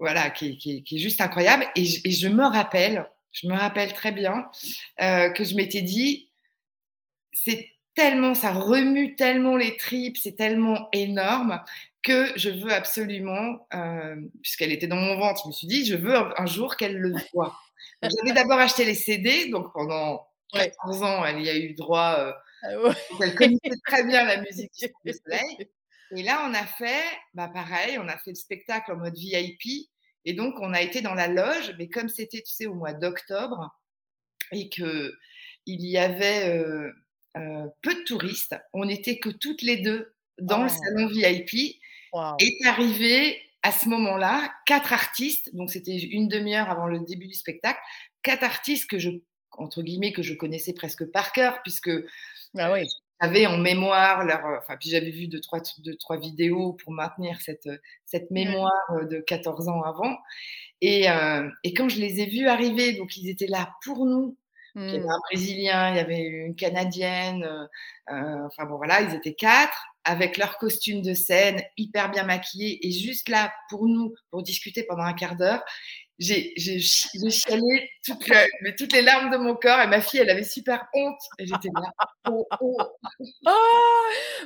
voilà 0.00 0.30
qui, 0.30 0.84
est 0.90 0.98
juste 0.98 1.20
incroyable. 1.20 1.64
Et 1.76 1.84
je, 1.84 2.28
me 2.28 2.44
rappelle 2.44 3.08
je 3.30 3.46
me 3.46 3.54
rappelle 3.54 3.92
très 3.92 4.10
bien 4.10 4.50
que 4.98 5.44
je 5.44 5.54
m'étais 5.54 5.82
dit 5.82 6.28
c'est 7.32 7.70
tellement 7.98 8.34
ça 8.34 8.52
remue 8.52 9.16
tellement 9.16 9.56
les 9.56 9.76
tripes 9.76 10.16
c'est 10.16 10.36
tellement 10.36 10.88
énorme 10.92 11.60
que 12.02 12.38
je 12.38 12.50
veux 12.50 12.72
absolument, 12.72 13.66
euh, 13.74 14.16
puisqu'elle 14.42 14.72
était 14.72 14.86
dans 14.86 14.96
mon 14.96 15.18
ventre, 15.18 15.42
je 15.44 15.48
me 15.48 15.52
suis 15.52 15.66
dit, 15.66 15.84
je 15.84 15.96
veux 15.96 16.14
un, 16.14 16.46
jour 16.46 16.76
qu'elle 16.76 16.96
le 16.96 17.12
voit. 17.32 17.58
J'avais 18.02 18.32
d'abord 18.32 18.58
acheté 18.58 18.84
les 18.84 18.94
CD, 18.94 19.50
donc 19.50 19.72
pendant 19.72 20.26
14 20.52 21.02
ans, 21.02 21.24
elle 21.24 21.42
y 21.42 21.50
a 21.50 21.56
eu 21.56 21.74
droit. 21.74 22.16
Euh, 22.18 22.32
ah 22.62 22.94
elle 23.20 23.34
connaissait 23.34 23.78
très 23.86 24.04
bien 24.04 24.24
la 24.24 24.40
musique 24.40 24.72
du 25.04 25.12
soleil. 25.24 25.68
Et 26.16 26.22
là, 26.22 26.46
on 26.48 26.54
a 26.54 26.64
fait, 26.64 27.04
bah 27.34 27.48
pareil, 27.48 27.98
on 27.98 28.08
a 28.08 28.16
fait 28.16 28.30
le 28.30 28.36
spectacle 28.36 28.92
en 28.92 28.96
mode 28.96 29.16
VIP. 29.16 29.90
Et 30.24 30.32
donc, 30.32 30.54
on 30.60 30.72
a 30.72 30.80
été 30.80 31.02
dans 31.02 31.14
la 31.14 31.28
loge, 31.28 31.74
mais 31.78 31.88
comme 31.88 32.08
c'était, 32.08 32.40
tu 32.40 32.52
sais, 32.52 32.66
au 32.66 32.74
mois 32.74 32.94
d'octobre, 32.94 33.70
et 34.52 34.70
que 34.70 35.12
il 35.66 35.84
y 35.84 35.98
avait 35.98 36.48
euh, 36.48 36.90
peu 37.34 37.94
de 37.94 38.04
touristes, 38.04 38.56
on 38.72 38.84
n'était 38.84 39.18
que 39.18 39.28
toutes 39.28 39.62
les 39.62 39.76
deux 39.76 40.14
dans 40.40 40.62
le 40.62 40.70
oh. 40.70 40.82
salon 40.84 41.08
VIP. 41.08 41.76
Est 42.38 42.66
arrivé 42.66 43.38
à 43.62 43.70
ce 43.70 43.86
moment-là 43.88 44.50
quatre 44.66 44.94
artistes, 44.94 45.54
donc 45.54 45.70
c'était 45.70 45.98
une 45.98 46.26
demi-heure 46.26 46.70
avant 46.70 46.86
le 46.86 47.00
début 47.00 47.26
du 47.26 47.34
spectacle, 47.34 47.78
quatre 48.22 48.44
artistes 48.44 48.88
que 48.88 48.98
je 48.98 49.10
entre 49.52 49.82
guillemets 49.82 50.12
que 50.12 50.22
je 50.22 50.34
connaissais 50.34 50.72
presque 50.72 51.04
par 51.10 51.32
cœur 51.32 51.60
puisque 51.62 51.90
ah 52.56 52.72
oui. 52.72 52.86
j'avais 53.20 53.46
en 53.46 53.58
mémoire 53.58 54.24
leur, 54.24 54.40
enfin 54.58 54.76
puis 54.78 54.88
j'avais 54.88 55.10
vu 55.10 55.26
deux 55.26 55.40
trois 55.40 55.60
deux, 55.78 55.96
trois 55.96 56.16
vidéos 56.16 56.74
pour 56.74 56.92
maintenir 56.92 57.40
cette 57.40 57.68
cette 58.04 58.30
mmh. 58.30 58.34
mémoire 58.34 59.04
de 59.10 59.18
14 59.20 59.68
ans 59.68 59.82
avant 59.82 60.16
et, 60.80 61.10
euh, 61.10 61.48
et 61.64 61.74
quand 61.74 61.88
je 61.88 62.00
les 62.00 62.20
ai 62.20 62.26
vus 62.26 62.46
arriver, 62.46 62.92
donc 62.94 63.16
ils 63.16 63.28
étaient 63.28 63.46
là 63.48 63.74
pour 63.84 64.06
nous. 64.06 64.36
Il 64.80 64.86
y 64.86 64.96
avait 64.96 65.00
mmh. 65.00 65.10
un 65.10 65.20
Brésilien, 65.30 65.90
il 65.90 65.96
y 65.96 66.00
avait 66.00 66.20
une 66.20 66.54
Canadienne, 66.54 67.42
euh, 67.42 67.66
euh, 68.12 68.46
enfin 68.46 68.64
bon 68.64 68.76
voilà, 68.76 69.00
ils 69.00 69.14
étaient 69.14 69.34
quatre 69.34 69.76
avec 70.04 70.38
leur 70.38 70.56
costume 70.56 71.02
de 71.02 71.14
scène, 71.14 71.60
hyper 71.76 72.10
bien 72.10 72.24
maquillés, 72.24 72.86
et 72.86 72.92
juste 72.92 73.28
là 73.28 73.52
pour 73.68 73.86
nous, 73.86 74.14
pour 74.30 74.42
discuter 74.42 74.84
pendant 74.84 75.02
un 75.02 75.12
quart 75.12 75.36
d'heure. 75.36 75.62
J'ai 76.18 76.80
chialé 76.80 77.90
toutes, 78.04 78.28
mais 78.62 78.74
toutes 78.74 78.92
les 78.92 79.02
larmes 79.02 79.30
de 79.30 79.36
mon 79.36 79.54
corps 79.54 79.80
et 79.80 79.86
ma 79.86 80.00
fille, 80.00 80.18
elle 80.18 80.30
avait 80.30 80.42
super 80.42 80.88
honte 80.92 81.20
et 81.38 81.46
j'étais 81.46 81.68
là. 81.72 81.92
Oh, 82.28 82.44
oh. 82.60 82.76
Ah! 83.46 83.52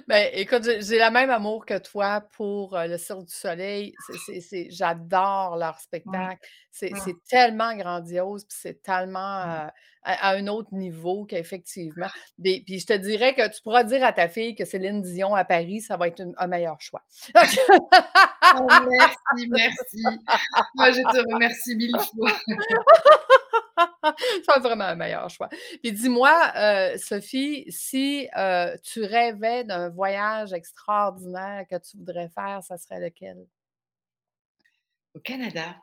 Ben, 0.07 0.31
écoute, 0.35 0.69
j'ai 0.81 0.99
la 0.99 1.11
même 1.11 1.31
amour 1.31 1.65
que 1.65 1.79
toi 1.79 2.21
pour 2.33 2.77
euh, 2.77 2.87
le 2.87 2.99
Cirque 2.99 3.25
du 3.25 3.35
Soleil. 3.35 3.95
J'adore 4.69 5.57
leur 5.57 5.79
spectacle. 5.79 6.47
C'est 6.71 6.93
tellement 7.27 7.75
grandiose, 7.75 8.45
puis 8.45 8.59
c'est 8.61 8.83
tellement 8.83 9.41
euh, 9.41 9.67
à, 10.03 10.31
un 10.31 10.47
autre 10.47 10.73
niveau 10.73 11.25
qu'effectivement. 11.25 12.09
Puis 12.43 12.79
je 12.81 12.87
te 12.87 12.93
dirais 12.93 13.35
que 13.35 13.49
tu 13.55 13.63
pourras 13.63 13.85
dire 13.85 14.05
à 14.05 14.13
ta 14.13 14.29
fille 14.29 14.55
que 14.55 14.65
Céline 14.65 15.03
Dion 15.03 15.35
à 15.35 15.45
Paris, 15.45 15.81
ça 15.81 15.97
va 15.97 16.09
être 16.09 16.23
un 16.37 16.47
meilleur 16.47 16.81
choix. 16.81 17.03
Oh, 18.55 18.67
merci, 18.69 19.49
merci. 19.49 20.03
Moi, 20.75 20.91
je 20.91 21.01
te 21.01 21.33
remercie 21.33 21.75
mille 21.75 21.97
fois. 21.99 22.33
c'est 24.45 24.61
vraiment 24.61 24.85
un 24.85 24.95
meilleur 24.95 25.31
choix. 25.31 25.49
Puis 25.83 25.93
dis-moi, 25.93 26.53
euh, 26.57 26.99
Sophie, 26.99 27.65
si 27.71 28.29
euh, 28.37 28.77
tu 28.83 29.03
rêvais 29.05 29.65
d'un 29.65 29.89
voyage 29.89 30.53
extraordinaire 30.53 31.65
que 31.71 31.77
tu 31.77 31.97
voudrais 31.97 32.29
faire, 32.29 32.63
ça 32.63 32.77
serait 32.77 33.01
lequel? 33.01 33.47
Au 35.15 35.21
Canada. 35.21 35.77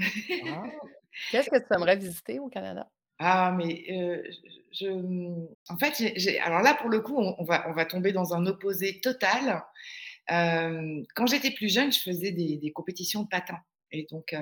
Ah! 0.00 0.64
Qu'est-ce 1.30 1.50
que 1.50 1.58
tu 1.58 1.74
aimerais 1.74 1.96
visiter 1.96 2.38
au 2.38 2.48
Canada? 2.48 2.90
Ah, 3.18 3.54
mais 3.56 3.84
euh, 3.90 4.22
je, 4.72 4.88
mmh, 4.88 5.48
en 5.68 5.78
fait, 5.78 6.14
alors 6.44 6.60
là, 6.60 6.74
pour 6.74 6.90
le 6.90 7.00
coup, 7.00 7.16
on, 7.18 7.44
va, 7.44 7.68
on 7.70 7.72
va 7.72 7.86
tomber 7.86 8.12
dans 8.12 8.34
un 8.34 8.46
opposé 8.46 9.00
total. 9.00 9.62
quand 10.28 11.26
j'étais 11.26 11.50
plus 11.50 11.72
jeune, 11.72 11.92
je 11.92 12.00
faisais 12.00 12.32
des, 12.32 12.56
des 12.58 12.72
compétitions 12.72 13.22
de 13.22 13.28
patins. 13.28 13.60
Et 13.92 14.06
donc, 14.10 14.34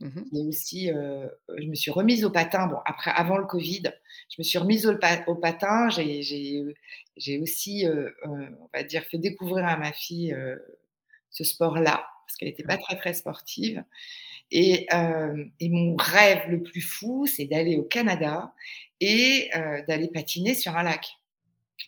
Mmh 0.00 0.22
et 0.34 0.42
aussi, 0.48 0.88
je 0.88 1.66
me 1.68 1.74
suis 1.76 1.92
remise 1.92 2.24
au 2.24 2.30
patin. 2.30 2.66
Bon, 2.66 2.78
après, 2.86 3.12
avant 3.12 3.38
le 3.38 3.46
Covid, 3.46 3.84
je 4.30 4.36
me 4.38 4.42
suis 4.42 4.58
remise 4.58 4.86
au, 4.86 4.94
au 5.28 5.34
patin. 5.36 5.88
J'ai 5.90 7.38
aussi, 7.40 7.86
on 8.24 8.68
va 8.74 8.82
dire, 8.82 9.04
fait 9.04 9.18
découvrir 9.18 9.64
à 9.64 9.76
ma 9.76 9.92
fille 9.92 10.34
ce 11.30 11.44
sport-là, 11.44 12.04
parce 12.26 12.36
qu'elle 12.36 12.48
n'était 12.48 12.64
pas 12.64 12.78
très, 12.78 12.96
très 12.96 13.14
sportive. 13.14 13.82
Et, 14.54 14.86
et, 15.60 15.68
mon 15.70 15.96
rêve 15.96 16.42
le 16.48 16.62
plus 16.62 16.82
fou, 16.82 17.26
c'est 17.26 17.46
d'aller 17.46 17.76
au 17.76 17.84
Canada 17.84 18.52
et 19.00 19.50
d'aller 19.88 20.08
patiner 20.08 20.54
sur 20.54 20.76
un 20.76 20.82
lac. 20.82 21.06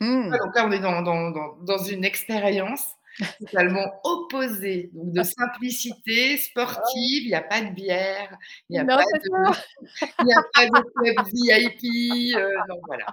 Mmh. 0.00 0.31
Donc 0.31 0.57
là, 0.57 0.66
on 0.66 0.72
est 0.72 0.81
dans, 0.81 1.03
dans, 1.03 1.31
dans, 1.31 1.57
dans 1.62 1.79
une 1.79 2.05
expérience 2.05 2.94
totalement 3.38 3.87
opposé. 4.05 4.90
Donc 4.92 5.12
de 5.12 5.22
simplicité 5.22 6.37
sportive, 6.37 7.22
il 7.22 7.29
n'y 7.29 7.35
a 7.35 7.42
pas 7.42 7.61
de 7.61 7.70
bière, 7.70 8.37
il 8.68 8.74
n'y 8.74 8.79
a, 8.81 8.85
pas 8.85 9.03
de, 9.03 10.81
club 10.94 11.27
VIP. 11.33 12.37
Euh, 12.37 12.48
donc 12.68 12.81
voilà. 12.87 13.07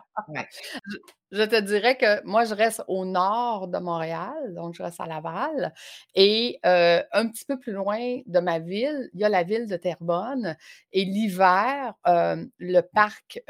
Je, 1.31 1.43
te 1.43 1.59
dirais 1.61 1.97
que 1.97 2.25
moi, 2.25 2.45
je 2.45 2.53
reste 2.53 2.83
au 2.87 3.05
nord 3.05 3.67
de 3.67 3.77
Montréal, 3.79 4.53
donc 4.55 4.75
je 4.75 4.83
reste 4.83 4.99
à 4.99 5.05
Laval. 5.05 5.73
Et 6.15 6.59
euh, 6.65 7.01
un 7.11 7.27
petit 7.27 7.45
peu 7.45 7.59
plus 7.59 7.73
loin 7.73 8.19
de 8.25 8.39
ma 8.39 8.59
ville, 8.59 9.09
il 9.13 9.19
y 9.19 9.23
a 9.23 9.29
la 9.29 9.43
ville 9.43 9.67
de 9.67 9.77
Terrebonne. 9.77 10.57
Et 10.91 11.05
l'hiver, 11.05 11.93
euh, 12.07 12.43
le 12.57 12.81
parc 12.81 13.41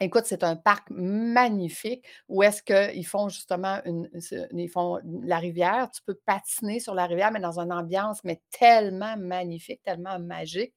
Écoute, 0.00 0.24
c'est 0.26 0.44
un 0.44 0.56
parc 0.56 0.88
magnifique 0.90 2.04
où 2.28 2.42
est-ce 2.42 2.62
qu'ils 2.62 3.06
font 3.06 3.28
justement 3.28 3.80
une, 3.84 4.08
ils 4.52 4.68
font 4.68 5.00
la 5.24 5.38
rivière. 5.38 5.88
Tu 5.92 6.02
peux 6.06 6.14
patiner 6.14 6.80
sur 6.80 6.94
la 6.94 7.06
rivière, 7.06 7.32
mais 7.32 7.40
dans 7.40 7.58
une 7.58 7.72
ambiance 7.72 8.22
mais 8.24 8.40
tellement 8.50 9.16
magnifique, 9.16 9.82
tellement 9.82 10.18
magique 10.18 10.74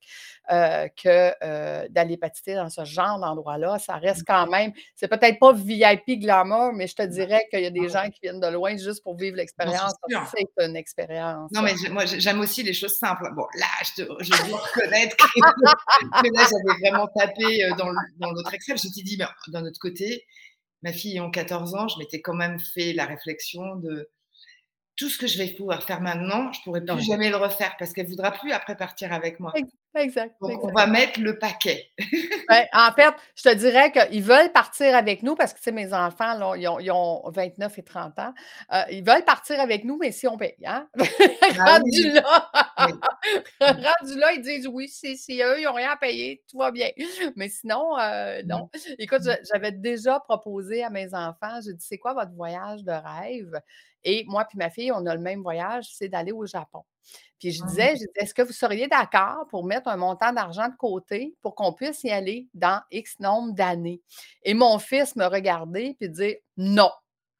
euh, 0.51 0.87
que 1.01 1.33
euh, 1.43 1.87
d'aller 1.89 2.17
patiner 2.17 2.55
dans 2.55 2.69
ce 2.69 2.83
genre 2.85 3.19
d'endroit-là, 3.19 3.79
ça 3.79 3.95
reste 3.97 4.23
quand 4.25 4.47
même. 4.47 4.71
C'est 4.95 5.07
peut-être 5.07 5.39
pas 5.39 5.53
VIP 5.53 6.19
glamour, 6.19 6.73
mais 6.73 6.87
je 6.87 6.95
te 6.95 7.03
dirais 7.03 7.47
qu'il 7.49 7.61
y 7.61 7.65
a 7.65 7.71
des 7.71 7.89
gens 7.89 8.09
qui 8.09 8.19
viennent 8.23 8.39
de 8.39 8.47
loin 8.47 8.75
juste 8.77 9.03
pour 9.03 9.15
vivre 9.15 9.37
l'expérience. 9.37 9.93
C'est 10.35 10.65
une 10.65 10.75
expérience. 10.75 11.51
Non, 11.51 11.61
mais 11.61 11.73
moi, 11.89 12.05
j'aime 12.05 12.39
aussi 12.39 12.63
les 12.63 12.73
choses 12.73 12.95
simples. 12.95 13.29
Bon, 13.35 13.45
là, 13.55 13.67
je, 13.97 14.03
dois 14.49 14.59
reconnaître 14.59 15.15
que, 15.17 15.39
là, 15.39 16.47
j'avais 16.49 16.79
vraiment 16.81 17.07
tapé 17.15 17.65
euh, 17.65 17.75
dans 17.75 18.31
l'autre 18.31 18.53
extrême. 18.53 18.77
Je 18.77 18.83
t'ai 18.83 19.03
dit, 19.03 19.10
d'un 19.17 19.65
autre 19.65 19.79
côté, 19.79 20.25
ma 20.81 20.93
fille 20.93 21.13
ayant 21.13 21.31
14 21.31 21.75
ans, 21.75 21.87
je 21.87 21.97
m'étais 21.99 22.21
quand 22.21 22.33
même 22.33 22.59
fait 22.59 22.93
la 22.93 23.05
réflexion 23.05 23.75
de 23.77 24.09
tout 25.01 25.09
ce 25.09 25.17
que 25.17 25.25
je 25.25 25.37
vais 25.37 25.47
pouvoir 25.47 25.83
faire 25.83 26.01
maintenant, 26.01 26.51
je 26.51 26.59
ne 26.59 26.63
pourrai 26.63 26.81
plus 26.81 27.03
jamais 27.03 27.29
le 27.29 27.37
refaire 27.37 27.75
parce 27.79 27.91
qu'elle 27.91 28.05
ne 28.05 28.11
voudra 28.11 28.31
plus 28.31 28.51
après 28.51 28.75
partir 28.75 29.11
avec 29.13 29.39
moi. 29.39 29.51
Exact. 29.95 30.35
Donc, 30.39 30.63
on 30.63 30.71
va 30.71 30.87
mettre 30.87 31.19
le 31.19 31.37
paquet. 31.37 31.89
en 32.73 32.91
fait, 32.95 33.13
je 33.35 33.43
te 33.43 33.55
dirais 33.55 33.91
qu'ils 33.91 34.23
veulent 34.23 34.51
partir 34.51 34.95
avec 34.95 35.21
nous 35.23 35.35
parce 35.35 35.53
que, 35.53 35.57
tu 35.57 35.63
sais, 35.63 35.71
mes 35.71 35.91
enfants, 35.93 36.37
là, 36.37 36.53
ils, 36.55 36.91
ont, 36.91 37.23
29 37.29 37.79
et 37.79 37.83
30 37.83 38.19
ans. 38.19 38.33
Euh, 38.73 38.83
ils 38.91 39.03
veulent 39.03 39.25
partir 39.25 39.59
avec 39.59 39.83
nous, 39.83 39.97
mais 39.99 40.11
si 40.11 40.27
on 40.27 40.37
paye. 40.37 40.55
Hein? 40.65 40.87
Ah 41.59 41.77
rendu, 41.77 42.11
là, 42.13 42.51
rendu 44.01 44.17
là, 44.17 44.33
ils 44.33 44.41
disent 44.41 44.67
oui, 44.67 44.87
si, 44.89 45.15
eux, 45.41 45.59
ils 45.59 45.65
n'ont 45.65 45.73
rien 45.73 45.91
à 45.91 45.97
payer, 45.97 46.43
tout 46.49 46.57
va 46.57 46.71
bien. 46.71 46.89
Mais 47.35 47.49
sinon, 47.49 47.97
euh, 47.99 48.41
non. 48.45 48.69
Écoute, 48.97 49.21
mmh. 49.21 49.37
j'avais 49.51 49.71
déjà 49.71 50.19
proposé 50.19 50.83
à 50.83 50.89
mes 50.89 51.13
enfants, 51.13 51.59
je 51.65 51.71
dis, 51.71 51.85
c'est 51.85 51.97
quoi 51.97 52.13
votre 52.13 52.33
voyage 52.33 52.83
de 52.83 52.91
rêve? 52.91 53.61
Et 54.03 54.25
moi 54.27 54.45
puis 54.45 54.57
ma 54.57 54.69
fille, 54.69 54.91
on 54.91 55.05
a 55.05 55.15
le 55.15 55.21
même 55.21 55.41
voyage, 55.41 55.87
c'est 55.93 56.09
d'aller 56.09 56.31
au 56.31 56.45
Japon. 56.45 56.83
Puis 57.39 57.51
je 57.51 57.63
disais, 57.63 57.95
est-ce 58.15 58.33
que 58.33 58.41
vous 58.41 58.53
seriez 58.53 58.87
d'accord 58.87 59.47
pour 59.49 59.63
mettre 59.63 59.87
un 59.87 59.97
montant 59.97 60.31
d'argent 60.31 60.69
de 60.69 60.75
côté 60.75 61.35
pour 61.41 61.55
qu'on 61.55 61.73
puisse 61.73 62.03
y 62.03 62.11
aller 62.11 62.47
dans 62.53 62.81
X 62.91 63.19
nombre 63.19 63.53
d'années? 63.53 64.01
Et 64.43 64.53
mon 64.53 64.79
fils 64.79 65.15
me 65.15 65.25
regardait 65.25 65.95
puis 65.99 66.09
dit 66.09 66.35
non. 66.57 66.91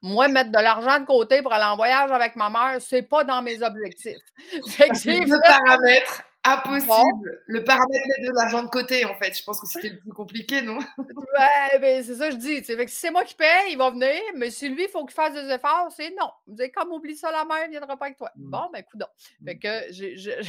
Moi, 0.02 0.28
mettre 0.28 0.50
de 0.50 0.58
l'argent 0.58 0.98
de 1.00 1.06
côté 1.06 1.42
pour 1.42 1.52
aller 1.52 1.64
en 1.64 1.76
voyage 1.76 2.10
avec 2.10 2.34
ma 2.36 2.50
mère, 2.50 2.76
c'est 2.80 3.02
pas 3.02 3.24
dans 3.24 3.40
mes 3.40 3.62
objectifs. 3.62 4.18
Fait 4.68 4.88
que 4.88 4.96
j'ai 4.96 5.24
paramètres 5.26 6.24
Impossible. 6.44 7.40
Le 7.46 7.62
paramètre 7.62 8.04
de 8.20 8.32
l'argent 8.34 8.64
de 8.64 8.68
côté, 8.68 9.04
en 9.04 9.14
fait. 9.14 9.38
Je 9.38 9.44
pense 9.44 9.60
que 9.60 9.66
c'était 9.68 9.90
le 9.90 10.00
plus 10.00 10.12
compliqué, 10.12 10.60
non? 10.60 10.78
ouais, 10.98 11.78
ben, 11.80 12.02
c'est 12.02 12.16
ça 12.16 12.28
que 12.28 12.32
je 12.32 12.38
dis. 12.38 12.62
Fait 12.62 12.84
que 12.84 12.90
si 12.90 12.96
c'est 12.96 13.10
moi 13.12 13.22
qui 13.22 13.36
paye, 13.36 13.70
il 13.70 13.78
va 13.78 13.90
venir. 13.90 14.20
Mais 14.34 14.50
si 14.50 14.68
lui, 14.68 14.84
il 14.84 14.88
faut 14.88 15.04
qu'il 15.04 15.14
fasse 15.14 15.34
des 15.34 15.48
efforts, 15.52 15.92
c'est 15.96 16.10
non. 16.10 16.30
Vous 16.48 16.56
dites, 16.56 16.74
comme 16.74 16.90
oublie 16.90 17.14
ça, 17.14 17.30
la 17.30 17.44
mère 17.44 17.66
ne 17.66 17.70
viendra 17.70 17.96
pas 17.96 18.06
avec 18.06 18.18
toi. 18.18 18.32
Mmh. 18.34 18.50
Bon, 18.50 18.70
ben, 18.72 18.82
non. 18.96 19.06
Fait 19.44 19.54
mmh. 19.54 19.58
que 19.60 20.42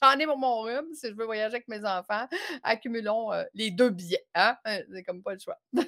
J'en 0.00 0.18
ai 0.18 0.26
pour 0.26 0.38
mon 0.38 0.62
rhume. 0.62 0.94
Si 0.94 1.08
je 1.08 1.14
veux 1.14 1.24
voyager 1.24 1.54
avec 1.54 1.68
mes 1.68 1.84
enfants, 1.84 2.26
accumulons 2.62 3.32
euh, 3.32 3.44
les 3.54 3.70
deux 3.70 3.90
billets. 3.90 4.26
Hein? 4.34 4.56
C'est 4.64 5.02
comme 5.02 5.22
pas 5.22 5.34
le 5.34 5.40
choix. 5.40 5.58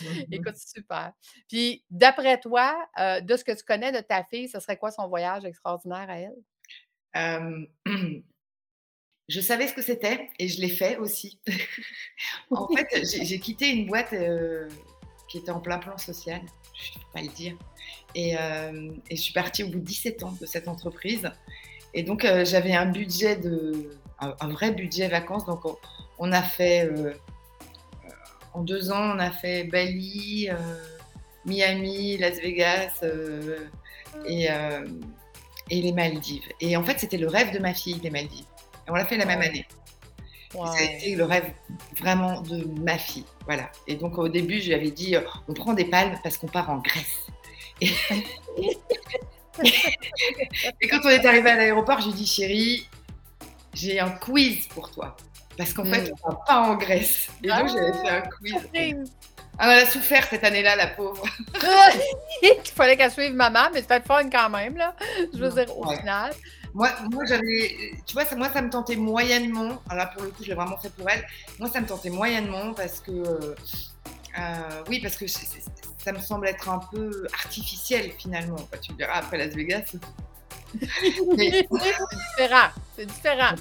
Mmh 0.00 0.32
Écoute, 0.32 0.56
super. 0.56 1.12
Puis, 1.48 1.84
d'après 1.90 2.38
toi, 2.38 2.76
euh, 3.00 3.20
de 3.20 3.36
ce 3.36 3.42
que 3.42 3.50
tu 3.50 3.64
connais 3.64 3.90
de 3.90 3.98
ta 3.98 4.22
fille, 4.22 4.48
ce 4.48 4.60
serait 4.60 4.76
quoi 4.76 4.92
son 4.92 5.08
voyage 5.08 5.44
extraordinaire 5.44 6.08
à 6.08 6.20
elle? 6.20 7.68
Je 9.28 9.40
savais 9.40 9.66
ce 9.68 9.72
que 9.72 9.82
c'était 9.82 10.28
et 10.38 10.48
je 10.48 10.60
l'ai 10.60 10.68
fait 10.68 10.98
aussi. 10.98 11.40
en 12.50 12.68
fait, 12.68 12.86
j'ai 13.24 13.38
quitté 13.40 13.70
une 13.70 13.86
boîte 13.86 14.12
euh, 14.12 14.68
qui 15.28 15.38
était 15.38 15.50
en 15.50 15.60
plein 15.60 15.78
plan 15.78 15.96
social, 15.96 16.42
je 16.74 16.98
ne 16.98 17.04
peux 17.04 17.10
pas 17.12 17.22
le 17.22 17.28
dire. 17.28 17.56
Euh, 18.16 18.90
et, 19.10 19.16
je 19.16 19.20
suis 19.20 19.32
partie 19.32 19.64
au 19.64 19.68
bout 19.68 19.78
de 19.78 19.84
17 19.84 20.22
ans 20.24 20.36
de 20.38 20.46
cette 20.46 20.68
entreprise. 20.68 21.30
Et 21.94 22.02
donc, 22.02 22.24
euh, 22.24 22.44
j'avais 22.44 22.74
un 22.74 22.86
budget, 22.86 23.36
de, 23.36 23.90
un, 24.20 24.48
vrai 24.48 24.72
budget 24.72 25.08
vacances. 25.08 25.46
Donc, 25.46 25.62
on, 26.18 26.32
a 26.32 26.42
fait, 26.42 26.90
en 28.52 28.62
deux 28.62 28.90
ans, 28.90 29.14
on 29.14 29.18
a 29.18 29.30
fait 29.30 29.64
Bali, 29.64 30.48
Miami, 31.46 32.18
Las 32.18 32.40
Vegas 32.40 33.04
et, 34.26 34.48
et 35.70 35.80
les 35.82 35.92
Maldives. 35.92 36.48
Et 36.60 36.76
en 36.76 36.84
fait, 36.84 36.98
c'était 36.98 37.18
le 37.18 37.28
rêve 37.28 37.52
de 37.52 37.58
ma 37.58 37.74
fille, 37.74 38.00
les 38.02 38.10
Maldives. 38.10 38.46
Et 38.86 38.90
on 38.90 38.94
l'a 38.94 39.06
fait 39.06 39.16
la 39.16 39.26
même 39.26 39.40
année. 39.40 39.66
Ça 40.54 40.78
a 40.78 40.82
été 40.82 41.16
le 41.16 41.24
rêve 41.24 41.50
vraiment 41.98 42.40
de 42.42 42.64
ma 42.80 42.96
fille. 42.96 43.24
Voilà. 43.46 43.70
Et 43.86 43.96
donc 43.96 44.18
au 44.18 44.28
début, 44.28 44.60
je 44.60 44.68
lui 44.68 44.74
avais 44.74 44.90
dit, 44.90 45.16
euh, 45.16 45.20
on 45.48 45.54
prend 45.54 45.74
des 45.74 45.84
palmes 45.84 46.18
parce 46.22 46.38
qu'on 46.38 46.46
part 46.46 46.70
en 46.70 46.78
Grèce. 46.78 47.26
Et... 47.80 47.90
quand 50.90 51.00
on 51.04 51.08
est 51.08 51.24
arrivé 51.24 51.50
à 51.50 51.56
l'aéroport, 51.56 52.00
je 52.00 52.06
lui 52.06 52.12
ai 52.12 52.16
dit, 52.16 52.26
chérie, 52.26 52.88
j'ai 53.72 54.00
un 54.00 54.10
quiz 54.10 54.66
pour 54.68 54.90
toi. 54.90 55.16
Parce 55.56 55.72
qu'en 55.72 55.84
fait, 55.84 56.10
hmm. 56.10 56.14
on 56.24 56.30
ne 56.30 56.34
va 56.34 56.40
pas 56.46 56.60
en 56.60 56.74
Grèce. 56.74 57.28
Et 57.42 57.48
donc, 57.48 57.68
j'avais 57.68 57.92
fait 57.92 58.08
un 58.08 58.22
quiz. 58.22 59.12
Ah, 59.56 59.72
elle 59.72 59.86
a 59.86 59.86
souffert 59.86 60.26
cette 60.28 60.42
année-là, 60.42 60.74
la 60.74 60.88
pauvre. 60.88 61.24
Il 62.42 62.70
fallait 62.74 62.96
qu'elle 62.96 63.12
suive 63.12 63.34
maman, 63.34 63.68
mais 63.72 63.82
c'était 63.82 64.00
fun 64.00 64.28
quand 64.28 64.50
même, 64.50 64.76
là. 64.76 64.96
Je 65.32 65.38
veux 65.38 65.50
dire, 65.50 65.78
au 65.78 65.88
final. 65.90 66.32
Moi, 66.74 66.90
moi 67.12 67.24
j'avais, 67.24 67.92
tu 68.04 68.14
vois, 68.14 68.24
ça, 68.24 68.34
moi, 68.34 68.48
ça 68.52 68.60
me 68.60 68.68
tentait 68.68 68.96
moyennement. 68.96 69.80
Alors 69.88 70.06
là, 70.06 70.10
pour 70.12 70.24
le 70.24 70.30
coup, 70.30 70.42
je 70.42 70.48
l'ai 70.48 70.54
vraiment 70.54 70.76
fait 70.76 70.90
pour 70.90 71.08
elle. 71.08 71.24
Moi, 71.60 71.68
ça 71.68 71.80
me 71.80 71.86
tentait 71.86 72.10
moyennement 72.10 72.74
parce 72.74 72.98
que, 72.98 73.12
euh, 73.12 73.54
euh, 74.38 74.84
oui, 74.88 75.00
parce 75.00 75.16
que 75.16 75.26
ça 75.26 76.12
me 76.12 76.20
semble 76.20 76.48
être 76.48 76.68
un 76.68 76.80
peu 76.92 77.26
artificiel 77.32 78.12
finalement. 78.18 78.56
tu 78.80 78.92
me 78.92 78.98
diras 78.98 79.14
après 79.14 79.38
Las 79.38 79.54
Vegas. 79.54 79.94
c'est 80.80 81.68
différent. 81.68 82.68
C'est 82.96 83.06
différent. 83.06 83.54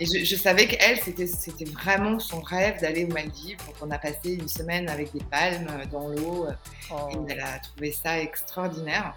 Et 0.00 0.06
je, 0.06 0.36
savais 0.36 0.66
qu'elle, 0.66 0.98
c'était, 0.98 1.64
vraiment 1.66 2.18
son 2.18 2.40
rêve 2.40 2.80
d'aller 2.80 3.04
aux 3.04 3.12
Maldives. 3.12 3.58
Donc, 3.66 3.74
on 3.82 3.90
a 3.90 3.98
passé 3.98 4.34
une 4.34 4.48
semaine 4.48 4.88
avec 4.88 5.12
des 5.12 5.22
palmes 5.24 5.82
dans 5.92 6.08
l'eau. 6.08 6.48
Et 6.48 6.54
oh. 6.92 7.26
elle 7.28 7.40
a 7.40 7.58
trouvé 7.58 7.92
ça 7.92 8.18
extraordinaire. 8.18 9.14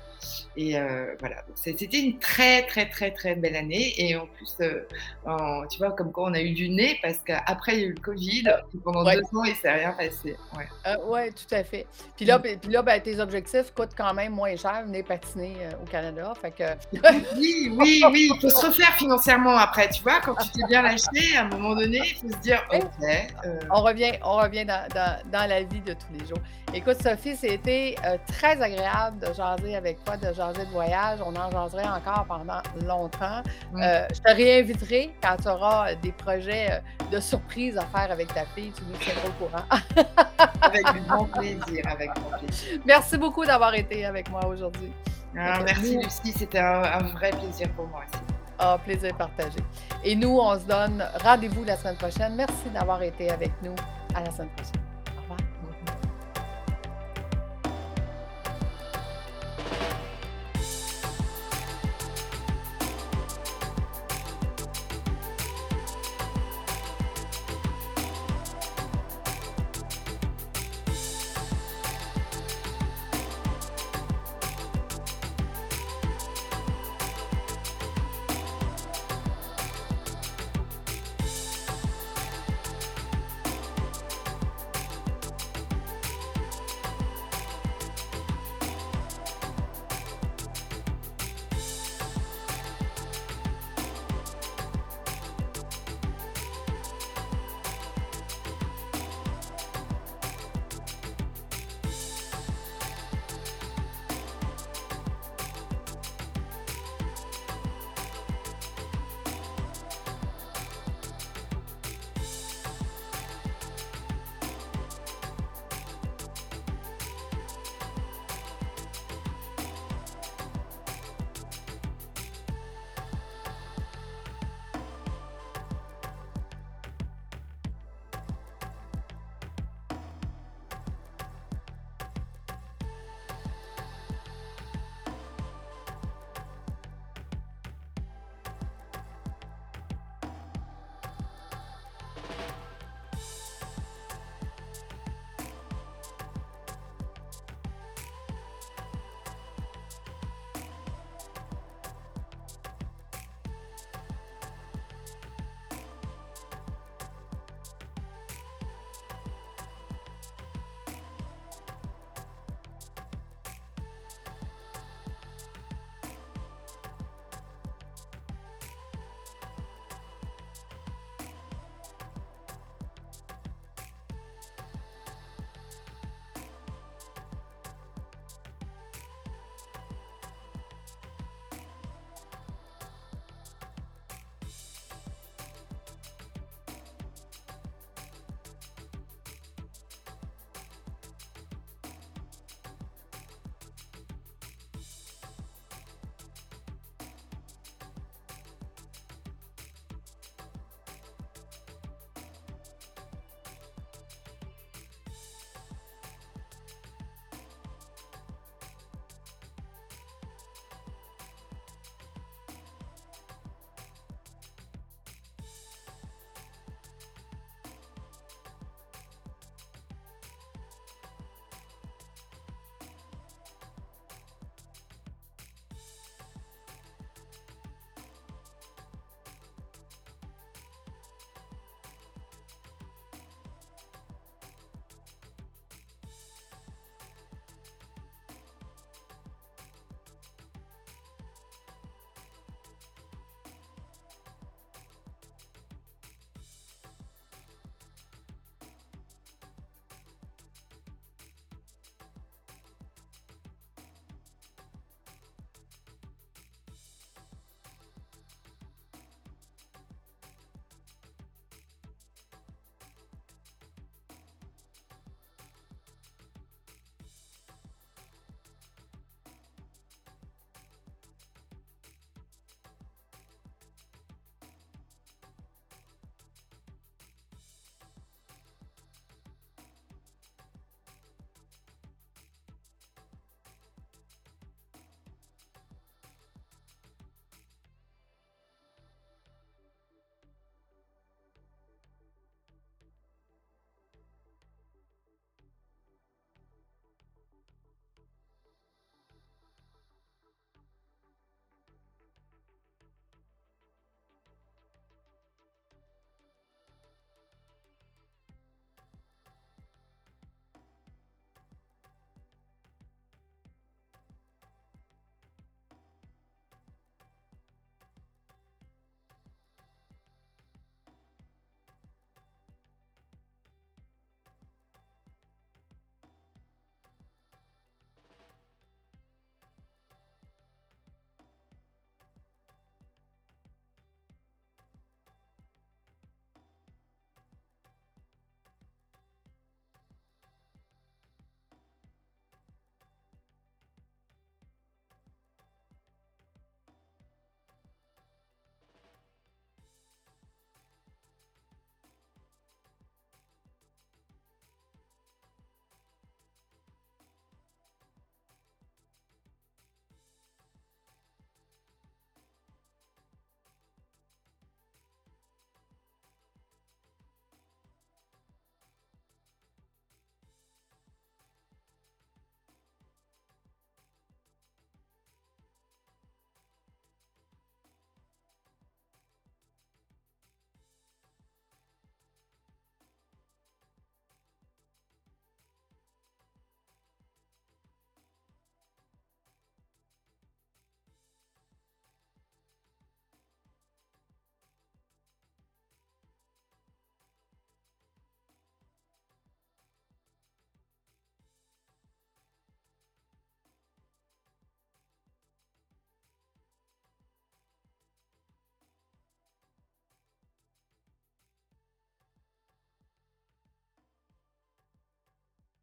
Et 0.57 0.77
euh, 0.77 1.15
voilà, 1.19 1.37
c'était 1.55 1.85
une 1.85 2.19
très, 2.19 2.63
très, 2.63 2.89
très, 2.89 3.11
très 3.11 3.35
belle 3.35 3.55
année. 3.55 3.93
Et 3.97 4.15
en 4.17 4.27
plus, 4.27 4.53
euh, 4.59 4.85
tu 5.69 5.77
vois, 5.77 5.91
comme 5.91 6.11
quoi 6.11 6.25
on 6.29 6.33
a 6.33 6.41
eu 6.41 6.51
du 6.51 6.69
nez, 6.69 6.99
parce 7.01 7.19
qu'après, 7.25 7.75
il 7.75 7.79
y 7.79 7.83
a 7.83 7.87
eu 7.87 7.93
le 7.93 8.01
Covid. 8.01 8.43
Et 8.73 8.77
pendant 8.83 9.03
deux 9.03 9.19
ans, 9.19 9.43
il 9.45 9.51
ne 9.51 9.55
s'est 9.55 9.71
rien 9.71 9.91
passé. 9.91 10.35
Oui, 10.57 10.63
euh, 10.87 10.97
ouais, 11.05 11.31
tout 11.31 11.55
à 11.55 11.63
fait. 11.63 11.87
Puis 12.17 12.25
là, 12.25 12.37
mm. 12.37 12.59
puis 12.61 12.71
là 12.71 12.81
ben, 12.81 13.01
tes 13.01 13.19
objectifs 13.19 13.73
coûtent 13.73 13.95
quand 13.95 14.13
même 14.13 14.33
moins 14.33 14.55
cher, 14.57 14.83
venir 14.85 15.05
patiner 15.05 15.55
au 15.81 15.89
Canada. 15.89 16.33
Fait 16.41 16.51
que... 16.51 16.63
oui, 17.37 17.71
oui, 17.77 18.03
oui. 18.11 18.29
Il 18.33 18.41
faut 18.41 18.49
se 18.49 18.65
refaire 18.65 18.93
financièrement 18.95 19.57
après. 19.57 19.89
Tu 19.89 20.03
vois, 20.03 20.19
quand 20.19 20.35
tu 20.35 20.49
t'es 20.51 20.67
bien 20.67 20.81
lâché, 20.81 21.37
à 21.37 21.43
un 21.43 21.49
moment 21.49 21.75
donné, 21.75 22.01
il 22.03 22.15
faut 22.15 22.29
se 22.29 22.39
dire, 22.39 22.61
OK. 22.73 23.07
On 23.71 23.81
revient, 23.81 24.11
on 24.23 24.35
revient 24.35 24.65
dans, 24.65 24.85
dans, 24.93 25.17
dans, 25.31 25.49
la 25.49 25.63
vie 25.63 25.81
de 25.81 25.93
tous 25.93 26.11
les 26.19 26.25
jours. 26.27 26.39
Écoute, 26.73 27.01
Sophie, 27.01 27.35
c'était 27.35 27.95
très 28.27 28.61
agréable 28.61 29.19
de 29.19 29.33
jaser 29.33 29.75
avec 29.75 30.03
toi, 30.03 30.10
de 30.17 30.33
jaser 30.33 30.65
de 30.65 30.71
voyage. 30.71 31.19
On 31.25 31.35
en 31.35 31.51
jaserait 31.51 31.87
encore 31.87 32.25
pendant 32.27 32.61
longtemps. 32.85 33.41
Mm. 33.73 33.81
Euh, 33.81 34.07
je 34.13 34.19
te 34.21 34.35
réinviterai 34.35 35.15
quand 35.21 35.35
tu 35.41 35.47
auras 35.47 35.95
des 35.95 36.11
projets 36.11 36.71
euh, 36.71 37.09
de 37.11 37.19
surprise 37.19 37.77
à 37.77 37.85
faire 37.85 38.11
avec 38.11 38.33
ta 38.33 38.45
fille. 38.45 38.71
Tu 38.71 38.83
nous 38.85 38.97
tiendras 38.97 39.27
au 39.27 39.45
courant. 39.45 39.65
avec 40.61 40.85
grand 41.07 41.25
plaisir, 41.25 41.83
avec 41.89 42.09
grand 42.13 42.37
plaisir. 42.37 42.79
Merci 42.85 43.17
beaucoup 43.17 43.45
d'avoir 43.45 43.73
été 43.73 44.05
avec 44.05 44.29
moi 44.29 44.45
aujourd'hui. 44.45 44.91
Ah, 45.37 45.59
merci 45.63 45.97
Lucie, 45.97 46.33
c'était 46.37 46.59
un, 46.59 47.03
vrai 47.13 47.29
plaisir 47.31 47.69
pour 47.75 47.87
moi 47.87 48.01
aussi. 48.05 48.21
Ah, 48.59 48.77
plaisir 48.83 49.15
partagé. 49.15 49.59
Et 50.03 50.15
nous, 50.15 50.37
on 50.37 50.59
se 50.59 50.65
donne 50.65 51.03
rendez-vous 51.23 51.63
la 51.63 51.77
semaine 51.77 51.95
prochaine. 51.95 52.35
Merci 52.35 52.69
d'avoir 52.73 53.01
été 53.01 53.29
avec 53.29 53.51
nous. 53.63 53.75
À 54.13 54.23
la 54.23 54.31
semaine 54.31 54.49
prochaine. 54.49 54.90